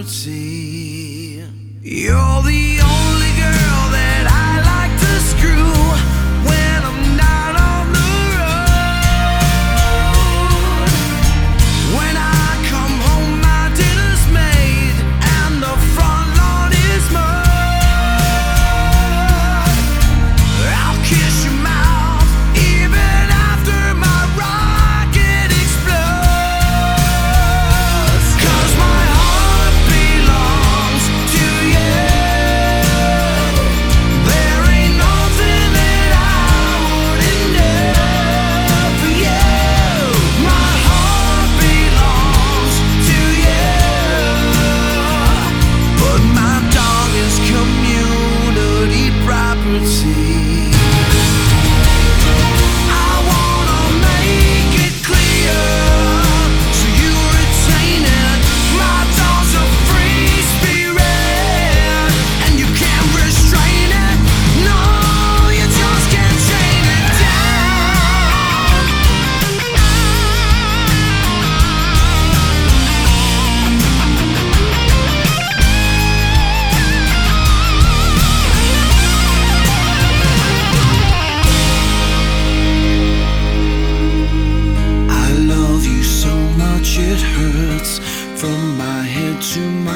[0.04, 1.44] property.
[1.82, 2.63] You're the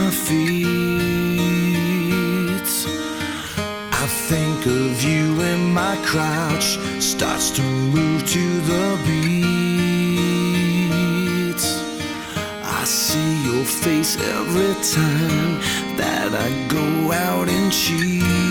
[0.00, 0.68] my feet.
[4.04, 9.24] I think of you and my crouch starts to move to the beat.
[12.80, 15.60] I see your face every time
[15.96, 18.47] that I go out and cheat.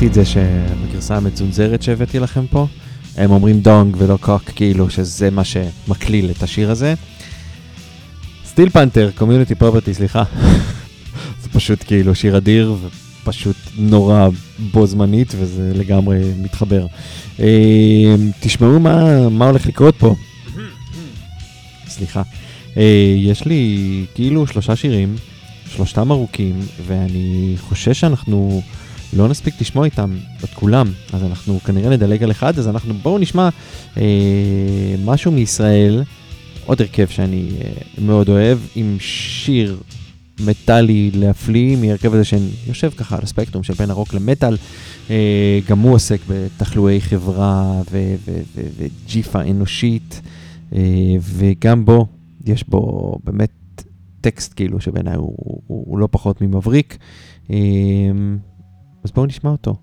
[0.00, 2.66] אהבתי את זה שבגרסה המצונזרת שהבאתי לכם פה,
[3.16, 6.94] הם אומרים דונג ולא קוק, כאילו שזה מה שמקליל את השיר הזה.
[8.44, 10.22] סטיל פנתר, קומיוניטי פרופרטי, סליחה.
[11.42, 12.76] זה פשוט כאילו שיר אדיר
[13.22, 14.28] ופשוט נורא
[14.58, 16.86] בו זמנית וזה לגמרי מתחבר.
[17.40, 20.14] אה, תשמעו מה, מה הולך לקרות פה.
[21.88, 22.22] סליחה.
[22.76, 25.16] אה, יש לי כאילו שלושה שירים,
[25.74, 28.62] שלושתם ארוכים, ואני חושש שאנחנו
[29.12, 33.18] לא נספיק לשמוע איתם את כולם, אז אנחנו כנראה נדלג על אחד, אז אנחנו בואו
[33.18, 33.48] נשמע
[33.96, 34.02] אה,
[35.04, 36.02] משהו מישראל,
[36.66, 39.78] עוד הרכב שאני אה, מאוד אוהב, עם שיר
[40.46, 44.56] מטאלי להפליא, מהרכב הזה שיושב ככה על הספקטרום של בין הרוק למטאל,
[45.10, 47.82] אה, גם הוא עוסק בתחלואי חברה
[48.78, 50.20] וג'יפה אנושית,
[50.74, 50.80] אה,
[51.20, 52.06] וגם בו,
[52.46, 53.50] יש בו באמת
[54.20, 56.98] טקסט כאילו שבעיניי הוא, הוא, הוא לא פחות ממבריק.
[57.50, 57.56] אה,
[59.04, 59.76] אז בואו נשמע אותו,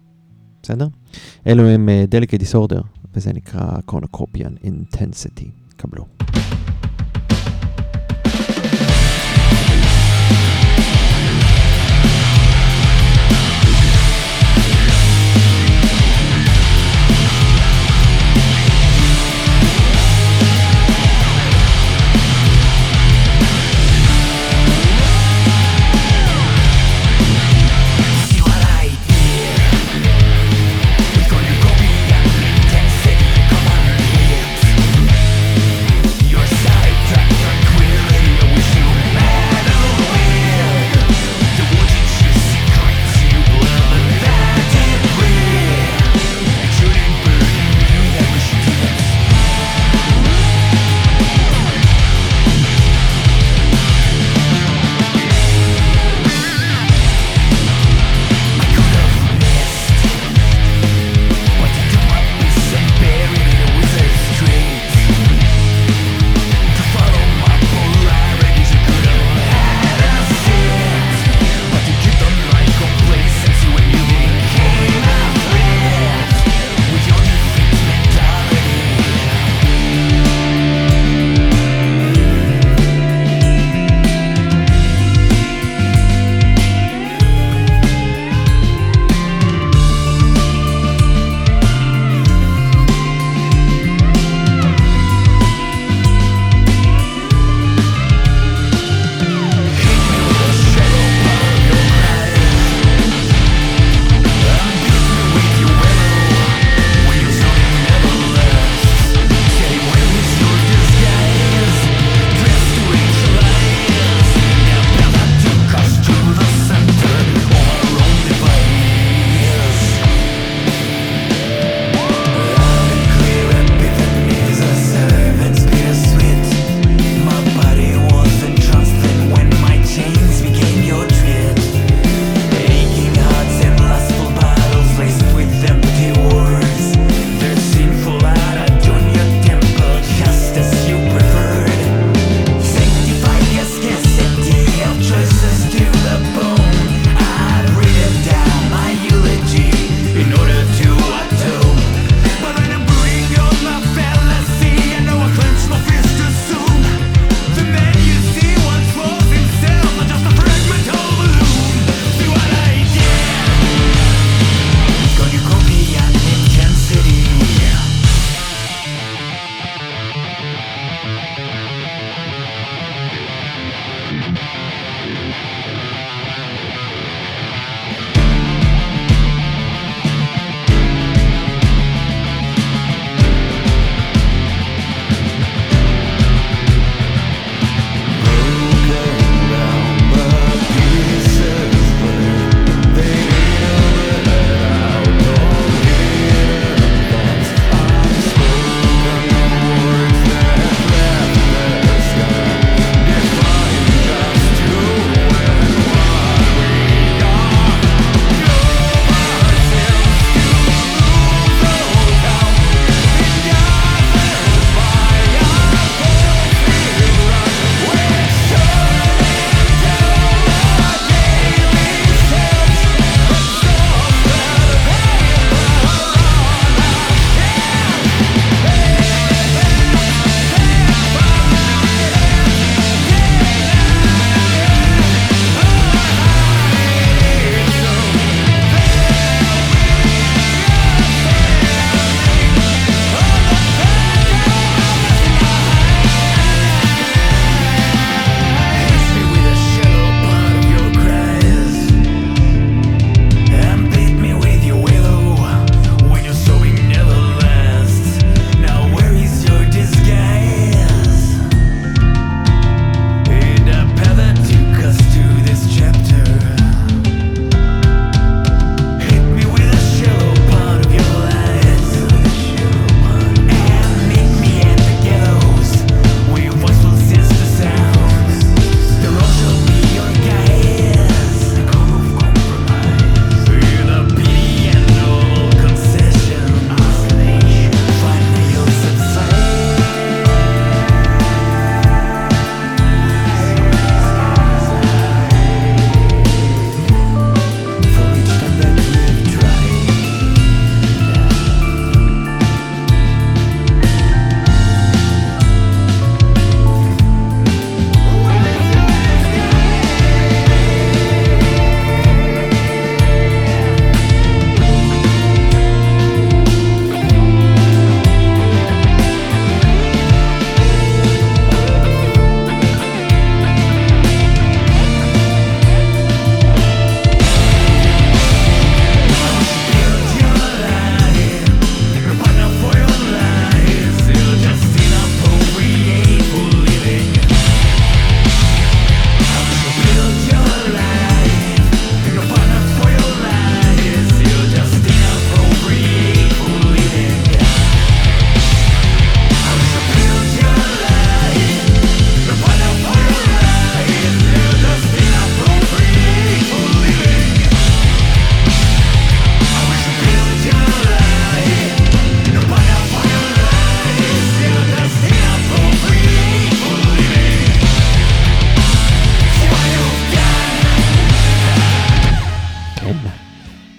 [0.64, 0.88] בסדר?
[1.48, 2.84] אלו הם uh, Delicate Disorder,
[3.14, 5.50] וזה נקרא Cornucopian Intensity.
[5.78, 6.06] קבלו.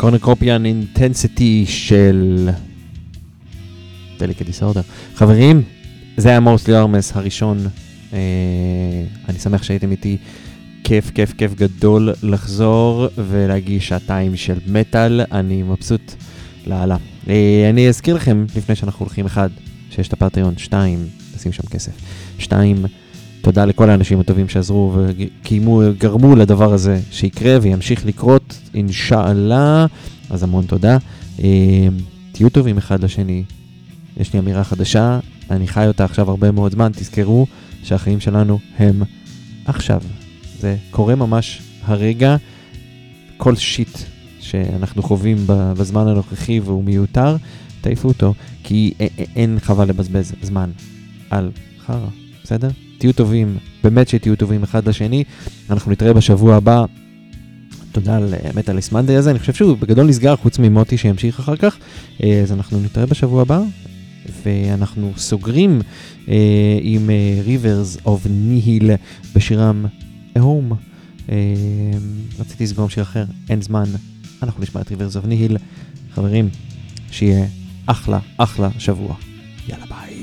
[0.09, 2.51] קורנקרופיאן אינטנסיטי של
[4.19, 4.81] דליקה דיסאורדר.
[5.15, 5.63] חברים,
[6.17, 7.59] זה היה מורסלי ארמס הראשון.
[8.13, 8.19] אה,
[9.29, 10.17] אני שמח שהייתם איתי.
[10.85, 15.21] כיף, כיף, כיף גדול לחזור ולהגיש שעתיים של מטאל.
[15.33, 16.15] אני מבסוט
[16.67, 16.97] לאללה.
[17.29, 19.51] אה, אני אזכיר לכם, לפני שאנחנו הולכים, אחד,
[19.91, 21.93] שיש את הפטריון, שתיים, נשים שם כסף.
[22.39, 22.85] שתיים,
[23.41, 29.87] תודה לכל האנשים הטובים שעזרו וקיימו, גרמו לדבר הזה שיקרה וימשיך לקרות, אינשאללה.
[30.31, 30.99] אז המון תודה.
[31.43, 31.89] אה,
[32.33, 33.45] תהיו טובים אחד לשני.
[34.17, 35.19] יש לי אמירה חדשה,
[35.51, 37.47] אני חי אותה עכשיו הרבה מאוד זמן, תזכרו
[37.83, 39.03] שהחיים שלנו הם
[39.65, 40.03] עכשיו.
[40.59, 42.37] זה קורה ממש הרגע,
[43.37, 43.99] כל שיט
[44.41, 47.37] שאנחנו חווים בזמן הנוכחי והוא מיותר,
[47.81, 48.35] תעיפו אותו,
[48.65, 48.95] כי
[49.37, 50.71] אין חבל לבזבז זמן
[51.31, 51.51] על
[51.87, 52.09] חרא,
[52.45, 52.69] בסדר?
[52.99, 55.25] תהיו טובים, באמת שתהיו טובים אחד לשני.
[55.71, 56.85] אנחנו נתראה בשבוע הבא.
[57.93, 61.77] תודה על מטאליס מנדי הזה, אני חושב שהוא בגדול נסגר חוץ ממוטי שימשיך אחר כך.
[62.23, 63.61] אה, אז אנחנו נתראה בשבוע הבא,
[64.45, 65.81] ואנחנו סוגרים
[66.27, 66.31] uh,
[66.81, 67.11] עם
[67.47, 68.91] Rivers of Nihil
[69.35, 69.87] בשירם
[70.37, 70.75] A Home.
[71.27, 71.31] Uh,
[72.39, 73.85] רציתי לסגור עם שיר אחר, אין זמן,
[74.43, 75.59] אנחנו נשמע את Rivers of Nihil.
[76.15, 76.49] חברים,
[77.11, 77.47] שיהיה
[77.87, 79.15] אחלה, אחלה שבוע.
[79.69, 80.19] יאללה ביי.